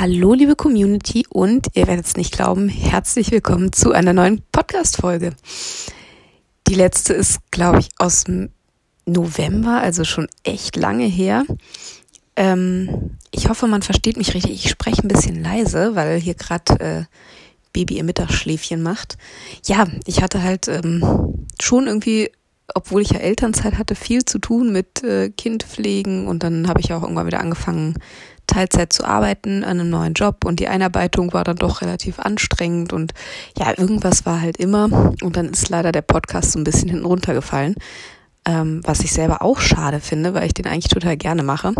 [0.00, 5.32] Hallo, liebe Community und ihr werdet es nicht glauben, herzlich willkommen zu einer neuen Podcast-Folge.
[6.68, 8.50] Die letzte ist, glaube ich, aus dem
[9.06, 11.44] November, also schon echt lange her.
[12.36, 14.66] Ähm, ich hoffe, man versteht mich richtig.
[14.66, 17.04] Ich spreche ein bisschen leise, weil hier gerade äh,
[17.72, 19.18] Baby ihr Mittagsschläfchen macht.
[19.66, 22.30] Ja, ich hatte halt ähm, schon irgendwie
[22.74, 26.92] obwohl ich ja Elternzeit hatte, viel zu tun mit äh, Kindpflegen und dann habe ich
[26.92, 27.94] auch irgendwann wieder angefangen,
[28.48, 32.92] Teilzeit zu arbeiten an einem neuen Job und die Einarbeitung war dann doch relativ anstrengend
[32.92, 33.14] und
[33.56, 37.04] ja, irgendwas war halt immer und dann ist leider der Podcast so ein bisschen hinten
[37.04, 37.76] runtergefallen,
[38.44, 41.74] ähm, was ich selber auch schade finde, weil ich den eigentlich total gerne mache.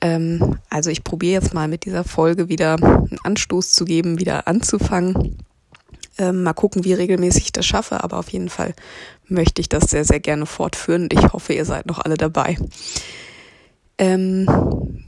[0.00, 4.46] Ähm, also ich probiere jetzt mal mit dieser Folge wieder einen Anstoß zu geben, wieder
[4.46, 5.38] anzufangen.
[6.18, 8.74] Ähm, mal gucken, wie regelmäßig ich das schaffe, aber auf jeden Fall
[9.26, 12.56] möchte ich das sehr, sehr gerne fortführen und ich hoffe, ihr seid noch alle dabei.
[13.98, 14.46] Ähm,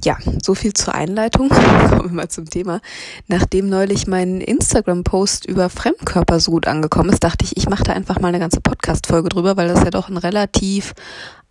[0.04, 1.48] ja, so viel zur Einleitung.
[1.88, 2.80] Kommen wir mal zum Thema.
[3.28, 7.93] Nachdem neulich mein Instagram-Post über Fremdkörper so gut angekommen ist, dachte ich, ich mache da
[7.93, 10.95] einfach mal eine ganze Podcast-Folge drüber, weil das ja doch ein relativ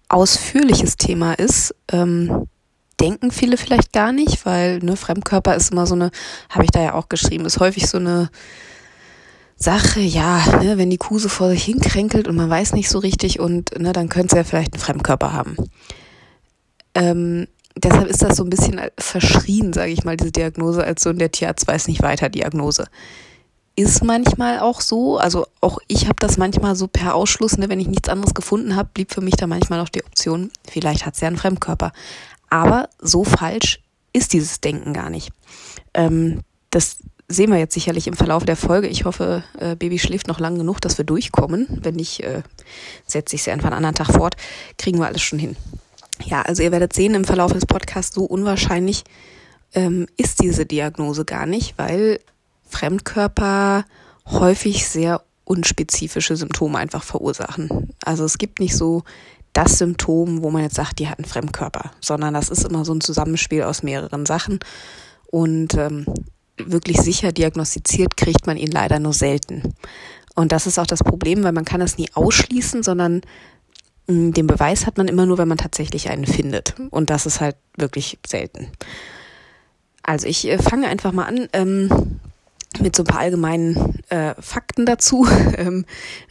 [0.08, 1.75] ausführliches Thema ist.
[1.92, 2.47] Ähm,
[3.00, 6.11] denken viele vielleicht gar nicht, weil ne, Fremdkörper ist immer so eine,
[6.50, 8.30] habe ich da ja auch geschrieben, ist häufig so eine
[9.55, 13.00] Sache, ja, ne, wenn die Kuh so vor sich hinkränkelt und man weiß nicht so
[13.00, 15.55] richtig und ne, dann könnte sie ja vielleicht einen Fremdkörper haben.
[16.95, 17.47] Ähm,
[17.83, 21.19] deshalb ist das so ein bisschen verschrien, sage ich mal, diese Diagnose, als so in
[21.19, 22.86] der Tierarzt weiß nicht weiter Diagnose.
[23.75, 27.80] Ist manchmal auch so, also auch ich habe das manchmal so per Ausschluss, ne, wenn
[27.80, 31.16] ich nichts anderes gefunden habe, blieb für mich da manchmal noch die Option, vielleicht hat
[31.16, 31.94] sie ja einen Fremdkörper.
[32.49, 33.80] Aber so falsch
[34.11, 35.31] ist dieses Denken gar nicht.
[35.93, 38.88] Ähm, das sehen wir jetzt sicherlich im Verlauf der Folge.
[38.88, 41.67] Ich hoffe, äh, Baby schläft noch lang genug, dass wir durchkommen.
[41.69, 42.41] Wenn nicht, äh,
[43.05, 44.36] setze ich sie einfach einen anderen Tag fort.
[44.77, 45.55] Kriegen wir alles schon hin.
[46.25, 49.03] Ja, also ihr werdet sehen im Verlauf des Podcasts, so unwahrscheinlich
[49.73, 52.20] ähm, ist diese Diagnose gar nicht, weil
[52.67, 53.86] Fremdkörper
[54.28, 57.93] häufig sehr unspezifische Symptome einfach verursachen.
[58.04, 59.04] Also es gibt nicht so
[59.54, 62.93] das Symptom, wo man jetzt sagt, die hat einen Fremdkörper, sondern das ist immer so
[62.93, 64.60] ein Zusammenspiel aus mehreren Sachen.
[65.26, 66.05] Und ähm,
[66.58, 69.73] wirklich sicher diagnostiziert kriegt man ihn leider nur selten.
[70.36, 73.22] Und das ist auch das Problem, weil man kann es nie ausschließen, sondern
[74.09, 76.75] den Beweis hat man immer nur, wenn man tatsächlich einen findet.
[76.89, 78.67] Und das ist halt wirklich selten.
[80.03, 82.19] Also ich äh, fange einfach mal an ähm,
[82.80, 85.27] mit so ein paar allgemeinen äh, Fakten dazu.
[85.59, 85.86] Ähm,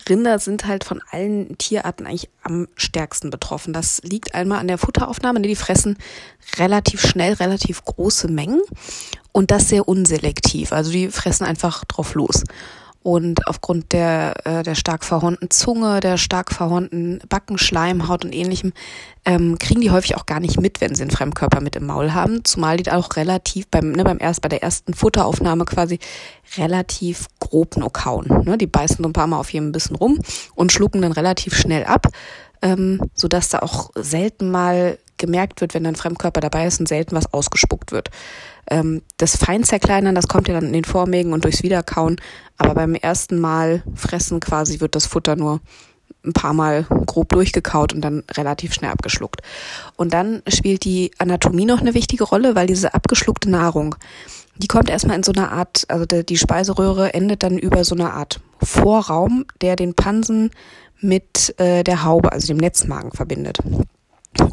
[0.09, 3.75] Rinder sind halt von allen Tierarten eigentlich am stärksten betroffen.
[3.75, 5.43] Das liegt einmal an der Futteraufnahme.
[5.43, 5.99] Die fressen
[6.57, 8.63] relativ schnell relativ große Mengen
[9.33, 10.73] und das sehr unselektiv.
[10.73, 12.45] Also die fressen einfach drauf los.
[13.09, 18.75] Und aufgrund der, äh, der stark verhornten Zunge, der stark verhornten Backenschleimhaut und ähnlichem,
[19.25, 22.13] ähm, kriegen die häufig auch gar nicht mit, wenn sie einen Fremdkörper mit im Maul
[22.13, 22.45] haben.
[22.45, 25.99] Zumal die auch relativ beim, ne, beim erst, bei der ersten Futteraufnahme quasi
[26.59, 28.27] relativ grob nur kauen.
[28.45, 28.59] Ne?
[28.59, 30.19] Die beißen so ein paar Mal auf jedem Bissen rum
[30.55, 32.09] und schlucken dann relativ schnell ab,
[32.61, 37.17] ähm, sodass da auch selten mal gemerkt wird, wenn ein Fremdkörper dabei ist und selten
[37.17, 38.11] was ausgespuckt wird.
[38.71, 42.17] Ähm, das Feinzerkleinern, das kommt ja dann in den Vormägen und durchs Wiederkauen.
[42.57, 45.61] Aber beim ersten Mal fressen quasi wird das Futter nur
[46.25, 49.43] ein paar Mal grob durchgekaut und dann relativ schnell abgeschluckt.
[49.97, 53.95] Und dann spielt die Anatomie noch eine wichtige Rolle, weil diese abgeschluckte Nahrung,
[54.57, 58.13] die kommt erstmal in so einer Art, also die Speiseröhre endet dann über so eine
[58.13, 60.51] Art Vorraum, der den Pansen
[61.01, 63.59] mit äh, der Haube, also dem Netzmagen verbindet.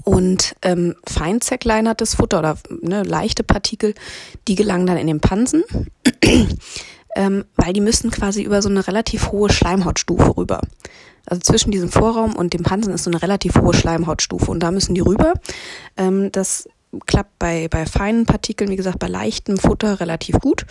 [0.04, 3.94] Und ähm, fein zerkleinertes Futter oder ne, leichte Partikel,
[4.48, 5.64] die gelangen dann in den Pansen,
[7.16, 10.62] ähm, weil die müssen quasi über so eine relativ hohe Schleimhautstufe rüber.
[11.26, 14.72] Also zwischen diesem Vorraum und dem Pansen ist so eine relativ hohe Schleimhautstufe und da
[14.72, 15.34] müssen die rüber.
[15.98, 16.70] Ähm, das
[17.06, 20.66] klappt bei, bei feinen Partikeln, wie gesagt, bei leichtem Futter relativ gut.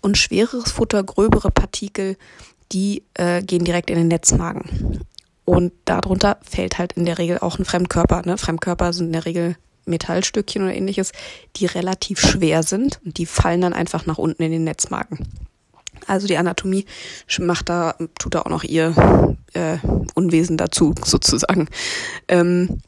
[0.00, 2.16] Und schwereres Futter, gröbere Partikel,
[2.72, 5.04] die äh, gehen direkt in den Netzmagen.
[5.50, 8.22] Und darunter fällt halt in der Regel auch ein Fremdkörper.
[8.24, 8.38] Ne?
[8.38, 11.10] Fremdkörper sind in der Regel Metallstückchen oder ähnliches,
[11.56, 15.26] die relativ schwer sind und die fallen dann einfach nach unten in den Netzmagen.
[16.06, 16.86] Also die Anatomie
[17.40, 19.78] macht da, tut da auch noch ihr äh,
[20.14, 21.66] Unwesen dazu, sozusagen.
[22.28, 22.80] Ähm,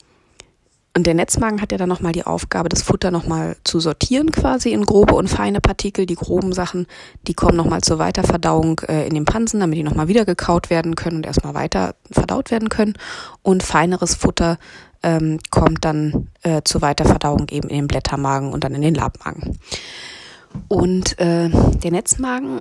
[0.94, 4.72] und der Netzmagen hat ja dann nochmal die Aufgabe, das Futter nochmal zu sortieren quasi
[4.72, 6.04] in grobe und feine Partikel.
[6.04, 6.86] Die groben Sachen,
[7.26, 10.94] die kommen nochmal zur Weiterverdauung äh, in den Pansen, damit die nochmal wieder gekaut werden
[10.94, 12.94] können und erstmal weiter verdaut werden können.
[13.42, 14.58] Und feineres Futter
[15.02, 19.58] ähm, kommt dann äh, zur Weiterverdauung eben in den Blättermagen und dann in den Labmagen.
[20.68, 22.60] Und äh, der Netzmagen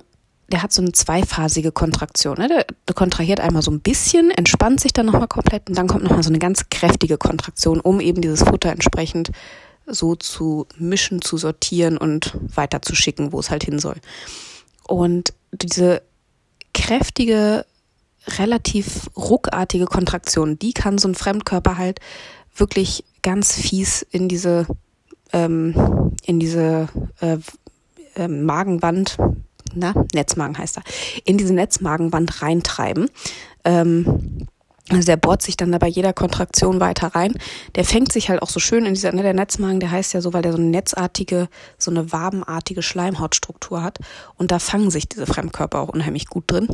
[0.52, 2.36] der hat so eine zweiphasige Kontraktion.
[2.36, 2.48] Ne?
[2.48, 6.22] Der, kontrahiert einmal so ein bisschen, entspannt sich dann nochmal komplett und dann kommt nochmal
[6.22, 9.32] so eine ganz kräftige Kontraktion, um eben dieses Futter entsprechend
[9.86, 13.96] so zu mischen, zu sortieren und weiter zu schicken, wo es halt hin soll.
[14.86, 16.02] Und diese
[16.74, 17.64] kräftige,
[18.38, 22.00] relativ ruckartige Kontraktion, die kann so ein Fremdkörper halt
[22.54, 24.66] wirklich ganz fies in diese
[25.32, 26.88] ähm, in diese
[27.20, 27.38] äh,
[28.14, 29.16] äh, Magenwand,
[29.74, 30.82] na, Netzmagen heißt er,
[31.24, 33.08] in diese Netzmagenwand reintreiben.
[33.64, 34.46] Ähm,
[34.90, 37.34] also der bohrt sich dann da bei jeder Kontraktion weiter rein.
[37.76, 40.20] Der fängt sich halt auch so schön in dieser, ne, der Netzmagen, der heißt ja
[40.20, 41.48] so, weil der so eine netzartige,
[41.78, 43.98] so eine wabenartige Schleimhautstruktur hat.
[44.36, 46.68] Und da fangen sich diese Fremdkörper auch unheimlich gut drin.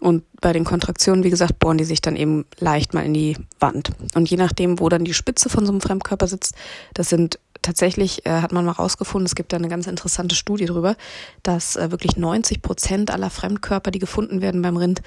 [0.00, 3.36] Und bei den Kontraktionen, wie gesagt, bohren die sich dann eben leicht mal in die
[3.60, 3.90] Wand.
[4.14, 6.54] Und je nachdem, wo dann die Spitze von so einem Fremdkörper sitzt,
[6.94, 10.66] das sind tatsächlich äh, hat man mal rausgefunden, es gibt da eine ganz interessante Studie
[10.66, 10.96] drüber,
[11.42, 15.02] dass äh, wirklich 90 Prozent aller Fremdkörper, die gefunden werden beim Rind,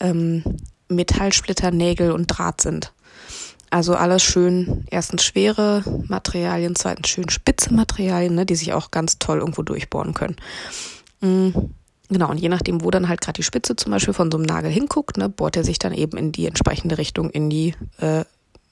[0.00, 0.42] ähm,
[0.88, 2.92] Metallsplitter, Nägel und Draht sind.
[3.70, 9.18] Also alles schön, erstens schwere Materialien, zweitens schön spitze Materialien, ne, die sich auch ganz
[9.18, 10.36] toll irgendwo durchbohren können.
[11.20, 11.74] Mhm.
[12.08, 14.46] Genau, und je nachdem, wo dann halt gerade die Spitze zum Beispiel von so einem
[14.46, 18.24] Nagel hinguckt, ne, bohrt er sich dann eben in die entsprechende Richtung in die, äh,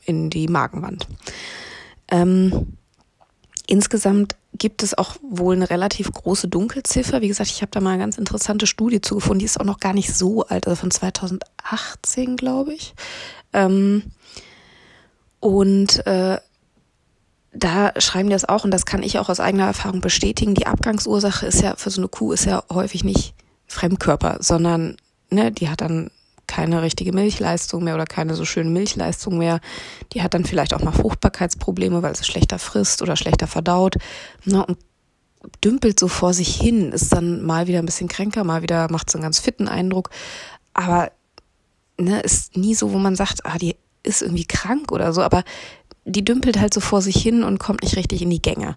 [0.04, 1.08] in die Magenwand.
[2.08, 2.76] Ähm,
[3.66, 7.20] insgesamt gibt es auch wohl eine relativ große Dunkelziffer.
[7.20, 9.81] Wie gesagt, ich habe da mal eine ganz interessante Studie zugefunden, die ist auch noch
[9.81, 12.94] gar nicht so alt, also von 2018, glaube ich.
[13.52, 14.02] Ähm,
[15.40, 16.38] und äh,
[17.52, 20.67] da schreiben die das auch, und das kann ich auch aus eigener Erfahrung bestätigen, die
[20.67, 23.34] Abgangsursache ist ja für so eine Kuh ist ja häufig nicht
[23.67, 24.96] Fremdkörper, sondern
[25.31, 26.10] ne, die hat dann
[26.46, 29.61] keine richtige Milchleistung mehr oder keine so schöne Milchleistung mehr.
[30.12, 33.96] Die hat dann vielleicht auch mal Fruchtbarkeitsprobleme, weil sie schlechter frisst oder schlechter verdaut.
[34.44, 34.79] Na, und
[35.62, 39.11] dümpelt so vor sich hin, ist dann mal wieder ein bisschen kränker, mal wieder macht
[39.11, 40.11] so einen ganz fitten Eindruck.
[40.73, 41.11] Aber
[41.99, 45.44] ne, ist nie so, wo man sagt, ah, die ist irgendwie krank oder so, aber
[46.05, 48.76] die dümpelt halt so vor sich hin und kommt nicht richtig in die Gänge.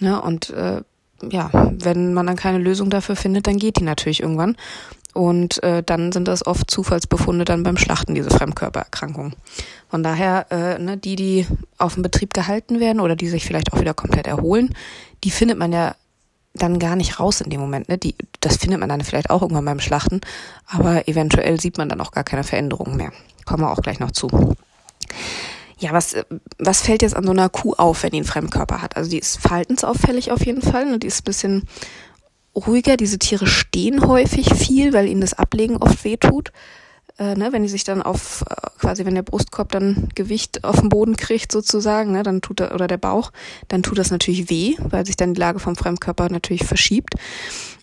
[0.00, 0.82] Ne, und äh,
[1.30, 4.56] ja, wenn man dann keine Lösung dafür findet, dann geht die natürlich irgendwann.
[5.18, 9.34] Und äh, dann sind das oft Zufallsbefunde dann beim Schlachten, diese Fremdkörpererkrankungen.
[9.90, 11.44] Von daher, äh, ne, die, die
[11.76, 14.76] auf dem Betrieb gehalten werden oder die sich vielleicht auch wieder komplett erholen,
[15.24, 15.96] die findet man ja
[16.54, 17.88] dann gar nicht raus in dem Moment.
[17.88, 17.98] Ne?
[17.98, 20.20] Die, das findet man dann vielleicht auch irgendwann beim Schlachten,
[20.68, 23.10] aber eventuell sieht man dann auch gar keine Veränderungen mehr.
[23.44, 24.54] Kommen wir auch gleich noch zu.
[25.80, 26.14] Ja, was,
[26.60, 28.96] was fällt jetzt an so einer Kuh auf, wenn die einen Fremdkörper hat?
[28.96, 30.86] Also die ist verhaltensauffällig auf jeden Fall.
[30.86, 31.00] Ne?
[31.00, 31.62] Die ist ein bisschen
[32.58, 32.96] ruhiger.
[32.96, 36.52] Diese Tiere stehen häufig viel, weil ihnen das Ablegen oft wehtut.
[37.18, 40.80] Äh, ne, wenn die sich dann auf, äh, quasi wenn der Brustkorb dann Gewicht auf
[40.80, 43.32] den Boden kriegt sozusagen, ne, dann tut er, oder der Bauch,
[43.66, 47.14] dann tut das natürlich weh, weil sich dann die Lage vom Fremdkörper natürlich verschiebt.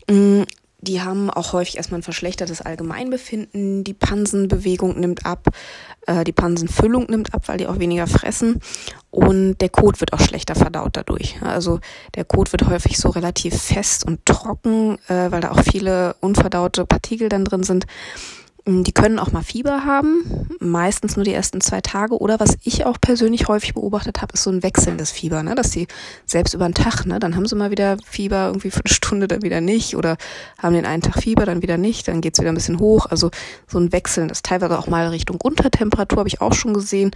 [0.09, 0.43] Mm,
[0.85, 3.83] die haben auch häufig erstmal ein verschlechtertes Allgemeinbefinden.
[3.83, 5.49] Die Pansenbewegung nimmt ab,
[6.07, 8.61] äh, die Pansenfüllung nimmt ab, weil die auch weniger fressen.
[9.11, 11.41] Und der Kot wird auch schlechter verdaut dadurch.
[11.41, 11.79] Also
[12.15, 16.85] der Kot wird häufig so relativ fest und trocken, äh, weil da auch viele unverdaute
[16.85, 17.85] Partikel dann drin sind.
[18.65, 22.17] Mm, die können auch mal Fieber haben, meistens nur die ersten zwei Tage.
[22.17, 25.53] Oder was ich auch persönlich häufig beobachtet habe, ist so ein wechselndes Fieber, ne?
[25.53, 25.87] dass sie
[26.25, 27.19] selbst über den Tag, ne?
[27.19, 29.95] dann haben sie mal wieder Fieber irgendwie für eine Stunde, dann wieder nicht.
[29.95, 30.17] Oder
[30.57, 33.05] haben den einen Tag Fieber, dann wieder nicht, dann geht's wieder ein bisschen hoch.
[33.05, 33.29] Also
[33.67, 37.11] so ein wechselndes, teilweise auch mal Richtung Untertemperatur habe ich auch schon gesehen.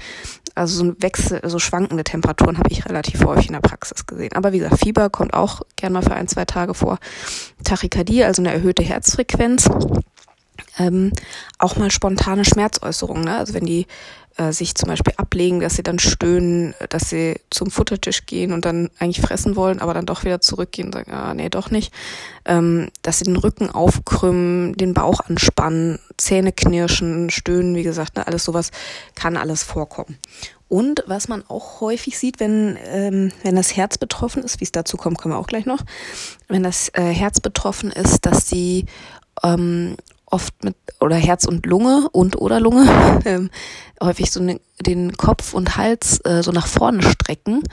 [0.53, 4.33] Also so ein Wechsel, so schwankende Temperaturen habe ich relativ häufig in der Praxis gesehen.
[4.33, 6.99] Aber wie gesagt, Fieber kommt auch gerne mal für ein, zwei Tage vor.
[7.63, 9.69] Tachykardie, also eine erhöhte Herzfrequenz
[10.79, 11.11] ähm,
[11.59, 13.25] auch mal spontane Schmerzäußerungen.
[13.25, 13.37] Ne?
[13.37, 13.85] Also wenn die
[14.37, 18.63] äh, sich zum Beispiel ablegen, dass sie dann stöhnen, dass sie zum Futtertisch gehen und
[18.63, 21.93] dann eigentlich fressen wollen, aber dann doch wieder zurückgehen und sagen, ah, nee, doch nicht.
[22.45, 28.25] Ähm, dass sie den Rücken aufkrümmen, den Bauch anspannen, Zähne knirschen, stöhnen, wie gesagt, ne?
[28.25, 28.71] alles sowas
[29.13, 30.17] kann alles vorkommen.
[30.69, 34.71] Und was man auch häufig sieht, wenn, ähm, wenn das Herz betroffen ist, wie es
[34.71, 35.81] dazu kommt, kommen wir auch gleich noch,
[36.47, 38.85] wenn das äh, Herz betroffen ist, dass sie
[39.43, 39.97] ähm,
[40.31, 42.87] oft mit oder Herz und Lunge und oder Lunge
[43.25, 43.49] ähm,
[44.01, 47.63] häufig so ne, den Kopf und Hals äh, so nach vorne strecken.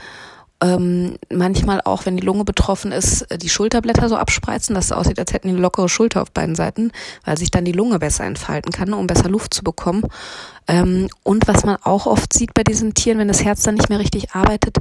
[0.59, 4.91] Ähm, manchmal auch, wenn die Lunge betroffen ist, äh, die Schulterblätter so abspreizen, dass es
[4.91, 6.91] aussieht, als hätten die eine lockere Schulter auf beiden Seiten,
[7.25, 10.03] weil sich dann die Lunge besser entfalten kann, um besser Luft zu bekommen.
[10.67, 13.89] Ähm, und was man auch oft sieht bei diesen Tieren, wenn das Herz dann nicht
[13.89, 14.77] mehr richtig arbeitet,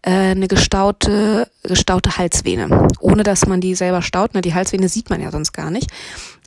[0.00, 2.88] äh, eine gestaute, gestaute Halsvene.
[3.00, 4.34] Ohne dass man die selber staut.
[4.34, 4.40] Ne?
[4.40, 5.90] Die Halsvene sieht man ja sonst gar nicht.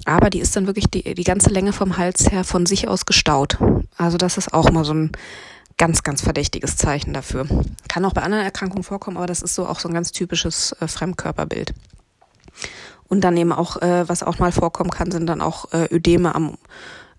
[0.06, 3.06] Aber die ist dann wirklich die, die ganze Länge vom Hals her von sich aus
[3.06, 3.58] gestaut.
[3.98, 5.12] Also das ist auch mal so ein
[5.82, 7.48] ganz, ganz verdächtiges Zeichen dafür.
[7.88, 10.74] Kann auch bei anderen Erkrankungen vorkommen, aber das ist so auch so ein ganz typisches
[10.74, 11.74] äh, Fremdkörperbild.
[13.08, 16.36] Und dann eben auch, äh, was auch mal vorkommen kann, sind dann auch äh, Ödeme
[16.36, 16.60] am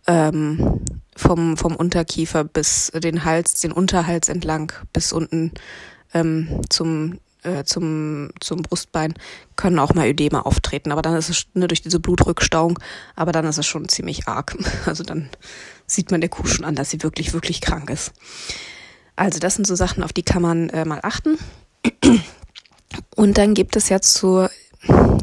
[0.07, 0.81] ähm,
[1.17, 5.51] vom, vom Unterkiefer bis den Hals, den Unterhals entlang bis unten
[6.15, 9.15] ähm, zum äh, zum, zum Brustbein
[9.57, 12.79] können auch mal Ödeme auftreten, aber dann ist es ne, durch diese Blutrückstauung,
[13.17, 14.57] aber dann ist es schon ziemlich arg.
[14.87, 15.29] Also dann
[15.95, 18.13] sieht man der Kuh schon an, dass sie wirklich, wirklich krank ist.
[19.17, 21.39] Also das sind so Sachen, auf die kann man äh, mal achten.
[23.17, 24.51] Und dann gibt es ja zur,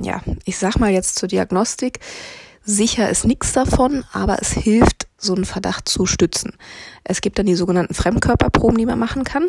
[0.02, 2.00] ja, ich sag mal jetzt zur Diagnostik,
[2.64, 6.54] sicher ist nichts davon, aber es hilft, so einen Verdacht zu stützen.
[7.04, 9.48] Es gibt dann die sogenannten Fremdkörperproben, die man machen kann.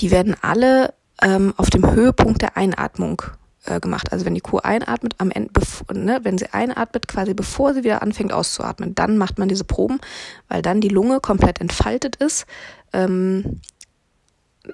[0.00, 3.22] Die werden alle ähm, auf dem Höhepunkt der Einatmung
[3.64, 4.12] äh, gemacht.
[4.12, 5.50] Also wenn die Kuh einatmet, am Ende,
[5.92, 10.00] ne, wenn sie einatmet, quasi bevor sie wieder anfängt auszuatmen, dann macht man diese Proben,
[10.48, 12.46] weil dann die Lunge komplett entfaltet ist.
[12.92, 13.60] Ähm,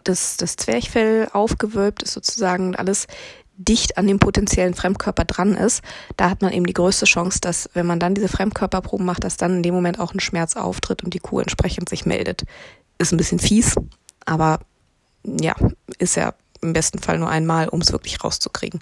[0.05, 3.07] das, das Zwerchfell aufgewölbt ist sozusagen alles
[3.59, 5.83] dicht an dem potenziellen Fremdkörper dran ist,
[6.17, 9.37] da hat man eben die größte Chance, dass wenn man dann diese Fremdkörperproben macht, dass
[9.37, 12.45] dann in dem Moment auch ein Schmerz auftritt und die Kuh entsprechend sich meldet.
[12.99, 13.75] Ist ein bisschen fies,
[14.25, 14.61] aber
[15.25, 15.55] ja,
[15.99, 18.81] ist ja im besten Fall nur einmal, um es wirklich rauszukriegen.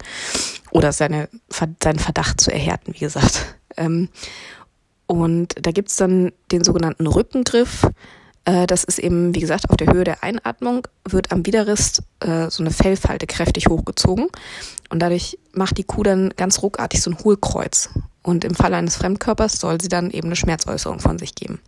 [0.71, 3.57] Oder seine, seinen Verdacht zu erhärten, wie gesagt.
[3.77, 4.09] Ähm,
[5.07, 7.87] und da gibt's dann den sogenannten Rückengriff.
[8.45, 12.51] Äh, das ist eben, wie gesagt, auf der Höhe der Einatmung wird am Widerrist äh,
[12.51, 14.29] so eine Fellfalte kräftig hochgezogen.
[14.89, 17.91] Und dadurch macht die Kuh dann ganz ruckartig so ein Hohlkreuz.
[18.23, 21.61] Und im Falle eines Fremdkörpers soll sie dann eben eine Schmerzäußerung von sich geben.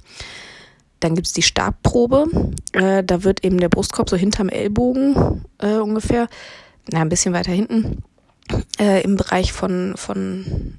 [1.00, 2.26] Dann gibt's die Stabprobe.
[2.72, 6.28] Äh, da wird eben der Brustkorb so hinterm Ellbogen äh, ungefähr,
[6.90, 8.02] na, ein bisschen weiter hinten,
[8.78, 10.78] äh, im Bereich von, von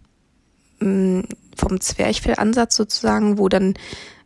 [0.79, 1.23] mh, mm,
[1.55, 3.75] vom Zwerchfellansatz sozusagen, wo dann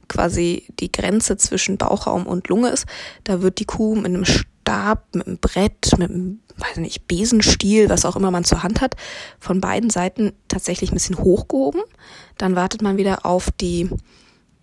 [0.07, 2.85] quasi die Grenze zwischen Bauchraum und Lunge ist.
[3.23, 7.89] Da wird die Kuh mit einem Stab, mit einem Brett, mit einem, weiß nicht, Besenstiel,
[7.89, 8.95] was auch immer man zur Hand hat,
[9.39, 11.81] von beiden Seiten tatsächlich ein bisschen hochgehoben.
[12.37, 13.89] Dann wartet man wieder auf die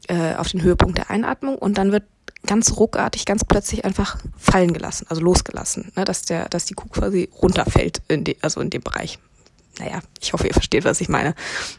[0.09, 2.05] äh, auf den Höhepunkt der Einatmung und dann wird
[2.47, 6.89] ganz ruckartig, ganz plötzlich einfach fallen gelassen, also losgelassen, ne, dass der, dass die Kuh
[6.89, 9.19] quasi runterfällt, in die, also in dem Bereich.
[9.79, 11.35] Naja, ich hoffe, ihr versteht, was ich meine.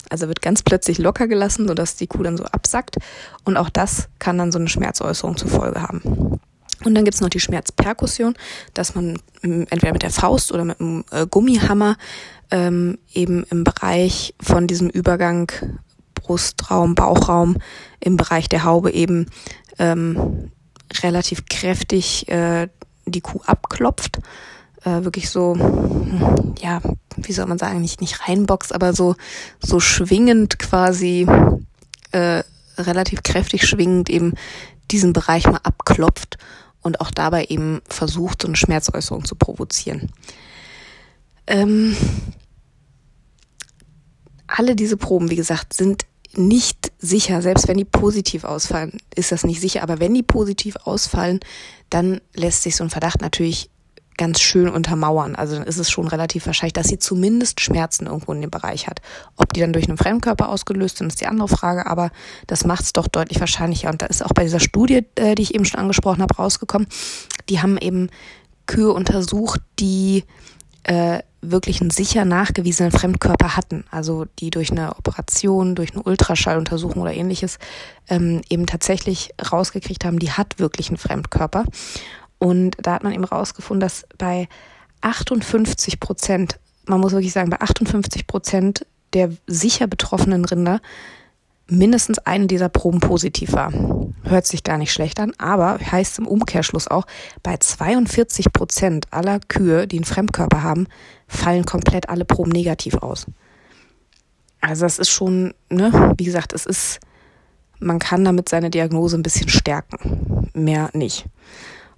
[0.09, 2.97] Also wird ganz plötzlich locker gelassen, sodass die Kuh dann so absackt.
[3.43, 6.39] Und auch das kann dann so eine Schmerzäußerung zur Folge haben.
[6.83, 8.33] Und dann gibt's noch die Schmerzperkussion,
[8.73, 11.95] dass man entweder mit der Faust oder mit einem äh, Gummihammer
[12.49, 15.51] ähm, eben im Bereich von diesem Übergang
[16.21, 17.57] Brustraum, Bauchraum
[17.99, 19.27] im Bereich der Haube eben
[19.79, 20.51] ähm,
[21.03, 22.67] relativ kräftig äh,
[23.05, 24.19] die Kuh abklopft.
[24.83, 25.55] Äh, wirklich so,
[26.61, 26.81] ja,
[27.17, 29.15] wie soll man sagen, nicht, nicht reinbox, aber so,
[29.61, 31.27] so schwingend quasi,
[32.11, 32.43] äh,
[32.77, 34.33] relativ kräftig schwingend eben
[34.89, 36.37] diesen Bereich mal abklopft
[36.81, 40.09] und auch dabei eben versucht, so eine Schmerzäußerung zu provozieren.
[41.47, 41.95] Ähm,
[44.47, 46.05] alle diese Proben, wie gesagt, sind
[46.37, 47.41] nicht sicher.
[47.41, 49.83] Selbst wenn die positiv ausfallen, ist das nicht sicher.
[49.83, 51.39] Aber wenn die positiv ausfallen,
[51.89, 53.69] dann lässt sich so ein Verdacht natürlich
[54.17, 55.35] ganz schön untermauern.
[55.35, 58.87] Also dann ist es schon relativ wahrscheinlich, dass sie zumindest Schmerzen irgendwo in dem Bereich
[58.87, 59.01] hat.
[59.35, 62.11] Ob die dann durch einen Fremdkörper ausgelöst sind, ist die andere Frage, aber
[62.45, 63.89] das macht es doch deutlich wahrscheinlicher.
[63.89, 66.87] Und da ist auch bei dieser Studie, äh, die ich eben schon angesprochen habe, rausgekommen,
[67.49, 68.09] die haben eben
[68.67, 70.23] Kühe untersucht, die
[70.83, 77.01] äh, wirklich einen sicher nachgewiesenen Fremdkörper hatten, also die durch eine Operation, durch eine Ultraschalluntersuchung
[77.01, 77.57] oder ähnliches
[78.07, 81.65] ähm, eben tatsächlich rausgekriegt haben, die hat wirklich einen Fremdkörper.
[82.37, 84.47] Und da hat man eben rausgefunden, dass bei
[85.01, 90.79] 58 Prozent, man muss wirklich sagen, bei 58 Prozent der sicher betroffenen Rinder
[91.71, 93.71] mindestens eine dieser Proben positiv war.
[94.23, 97.07] Hört sich gar nicht schlecht an, aber heißt im Umkehrschluss auch,
[97.43, 100.87] bei 42 Prozent aller Kühe, die einen Fremdkörper haben,
[101.27, 103.25] fallen komplett alle Proben negativ aus.
[104.59, 106.99] Also das ist schon, ne, wie gesagt, es ist,
[107.79, 111.25] man kann damit seine Diagnose ein bisschen stärken, mehr nicht.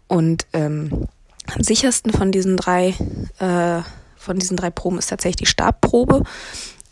[0.07, 1.07] Und ähm,
[1.53, 2.93] am sichersten von diesen drei,
[3.39, 3.81] äh,
[4.15, 6.23] von diesen drei Proben ist tatsächlich die Stabprobe.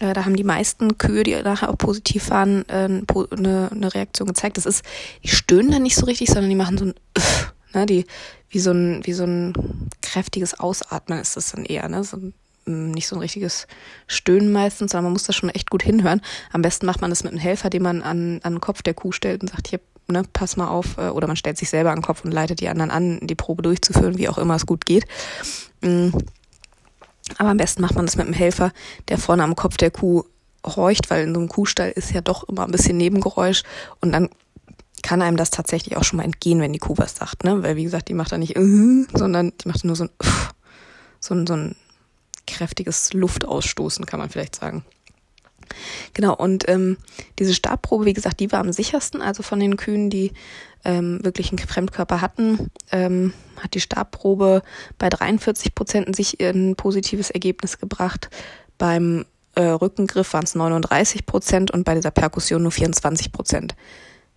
[0.01, 4.27] Äh, da haben die meisten Kühe, die nachher auch positiv waren, äh, eine, eine Reaktion
[4.27, 4.58] gezeigt.
[4.58, 4.84] Das ist,
[5.24, 8.05] die stöhnen dann nicht so richtig, sondern die machen so ein, Öff, ne, die,
[8.50, 9.53] wie so ein, wie so ein
[10.01, 12.34] kräftiges Ausatmen ist das dann eher, ne, so ein,
[12.65, 13.67] mm, nicht so ein richtiges
[14.08, 16.22] Stöhnen meistens, sondern man muss da schon echt gut hinhören.
[16.51, 18.96] Am besten macht man das mit einem Helfer, den man an, an den Kopf der
[18.96, 21.91] Kuh stellt und sagt, hier, ne, pass mal auf, äh, oder man stellt sich selber
[21.91, 24.65] an den Kopf und leitet die anderen an, die Probe durchzuführen, wie auch immer es
[24.65, 25.05] gut geht.
[25.81, 26.12] Mhm
[27.38, 28.71] aber am besten macht man das mit einem Helfer,
[29.07, 30.23] der vorne am Kopf der Kuh
[30.65, 33.63] horcht, weil in so einem Kuhstall ist ja doch immer ein bisschen Nebengeräusch
[34.00, 34.29] und dann
[35.03, 37.63] kann einem das tatsächlich auch schon mal entgehen, wenn die Kuh was sagt, ne?
[37.63, 40.09] Weil wie gesagt, die macht da nicht, uh, sondern die macht nur so ein,
[41.19, 41.75] so ein, so ein
[42.47, 44.85] kräftiges Luftausstoßen, kann man vielleicht sagen.
[46.13, 46.97] Genau, und ähm,
[47.39, 50.31] diese Stabprobe, wie gesagt, die war am sichersten, also von den Kühen, die
[50.83, 54.61] ähm, wirklich einen Fremdkörper hatten, ähm, hat die Stabprobe
[54.97, 58.29] bei 43 Prozent sich ein positives Ergebnis gebracht.
[58.77, 59.25] Beim
[59.55, 63.75] äh, Rückengriff waren es 39 Prozent und bei dieser Perkussion nur 24 Prozent.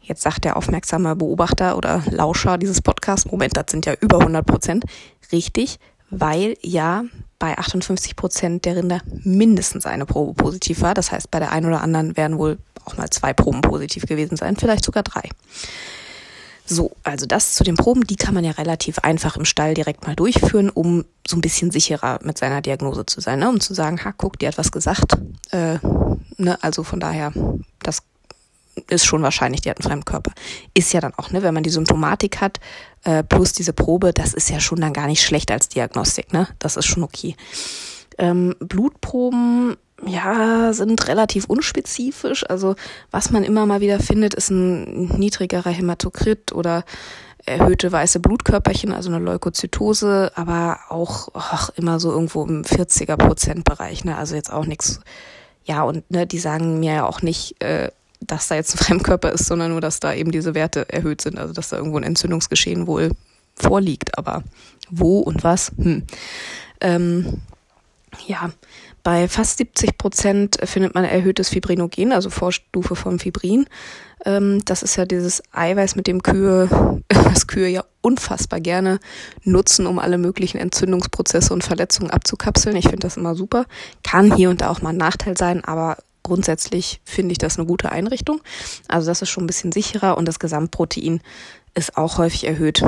[0.01, 4.45] Jetzt sagt der aufmerksame Beobachter oder Lauscher dieses Podcasts, Moment, das sind ja über 100
[4.45, 4.85] Prozent.
[5.33, 5.79] Richtig,
[6.21, 7.05] weil ja
[7.39, 10.95] bei 58 Prozent der Rinder mindestens eine Probe positiv war.
[10.95, 14.37] Das heißt, bei der einen oder anderen werden wohl auch mal zwei Proben positiv gewesen
[14.37, 15.29] sein, vielleicht sogar drei.
[16.67, 20.07] So, also das zu den Proben, die kann man ja relativ einfach im Stall direkt
[20.07, 23.51] mal durchführen, um so ein bisschen sicherer mit seiner Diagnose zu sein, ne?
[23.51, 25.19] um zu sagen, ha, guck, die hat was gesagt.
[25.51, 25.79] Äh,
[26.39, 26.57] ne?
[26.63, 27.33] Also von daher,
[27.81, 28.03] das
[28.89, 30.33] ist schon wahrscheinlich, die hat einen Fremdkörper.
[30.75, 32.61] Ist ja dann auch, ne, wenn man die Symptomatik hat,
[33.05, 36.49] äh, plus diese Probe, das ist ja schon dann gar nicht schlecht als Diagnostik, ne?
[36.59, 37.37] Das ist schon okay.
[38.19, 39.77] Ähm, Blutproben
[40.07, 42.49] ja, sind relativ unspezifisch.
[42.49, 42.75] Also
[43.11, 46.85] was man immer mal wieder findet, ist ein niedrigerer Hämatokrit oder
[47.47, 53.65] erhöhte weiße Blutkörperchen, also eine Leukozytose, aber auch ach, immer so irgendwo im 40er Prozent
[53.65, 54.05] Bereich.
[54.05, 54.17] Ne?
[54.17, 55.01] Also jetzt auch nichts.
[55.65, 57.91] Ja, und ne, die sagen mir ja auch nicht, äh,
[58.27, 61.39] dass da jetzt ein Fremdkörper ist, sondern nur, dass da eben diese Werte erhöht sind,
[61.39, 63.11] also dass da irgendwo ein Entzündungsgeschehen wohl
[63.55, 64.19] vorliegt.
[64.19, 64.43] Aber
[64.91, 65.73] wo und was?
[65.77, 66.05] Hm.
[66.81, 67.41] Ähm,
[68.27, 68.51] ja,
[69.03, 73.67] bei fast 70 Prozent findet man erhöhtes Fibrinogen, also Vorstufe von Fibrin.
[74.25, 79.01] Ähm, das ist ja dieses Eiweiß, mit dem Kühe, was Kühe ja unfassbar gerne
[79.43, 82.77] nutzen, um alle möglichen Entzündungsprozesse und Verletzungen abzukapseln.
[82.77, 83.67] Ich finde das immer super.
[84.03, 87.67] Kann hier und da auch mal ein Nachteil sein, aber grundsätzlich finde ich das eine
[87.67, 88.41] gute Einrichtung.
[88.89, 91.21] Also das ist schon ein bisschen sicherer und das Gesamtprotein
[91.75, 92.83] ist auch häufig erhöht.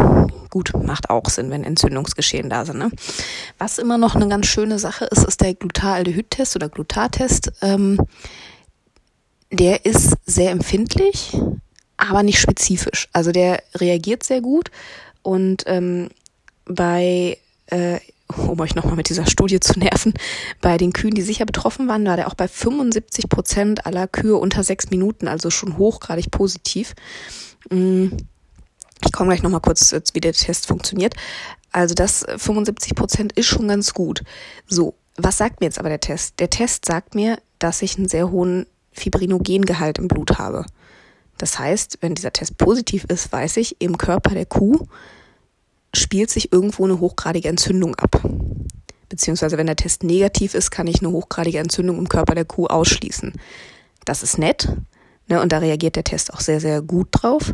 [0.50, 2.78] Gut, macht auch Sinn, wenn Entzündungsgeschehen da sind.
[2.78, 2.90] Ne?
[3.59, 7.52] Was immer noch eine ganz schöne Sache ist, ist der Glutaldehyd-Test oder Glutat-Test.
[7.62, 7.99] Ähm,
[9.50, 11.37] der ist sehr empfindlich,
[11.97, 13.09] aber nicht spezifisch.
[13.12, 14.71] Also der reagiert sehr gut
[15.23, 16.09] und ähm,
[16.64, 17.99] bei äh,
[18.37, 20.14] um euch nochmal mit dieser Studie zu nerven,
[20.61, 24.37] bei den Kühen, die sicher betroffen waren, war der auch bei 75 Prozent aller Kühe
[24.37, 26.94] unter sechs Minuten, also schon hochgradig positiv.
[27.70, 28.09] Mm,
[29.05, 31.14] ich komme gleich nochmal kurz, wie der Test funktioniert.
[31.70, 34.22] Also das 75 Prozent ist schon ganz gut.
[34.66, 36.40] So, was sagt mir jetzt aber der Test?
[36.40, 40.64] Der Test sagt mir, dass ich einen sehr hohen Fibrinogengehalt im Blut habe.
[41.38, 44.87] Das heißt, wenn dieser Test positiv ist, weiß ich, im Körper der Kuh
[45.98, 48.20] spielt sich irgendwo eine hochgradige Entzündung ab.
[49.09, 52.66] Beziehungsweise wenn der Test negativ ist, kann ich eine hochgradige Entzündung im Körper der Kuh
[52.66, 53.32] ausschließen.
[54.04, 54.68] Das ist nett,
[55.28, 57.52] ne, und da reagiert der Test auch sehr, sehr gut drauf.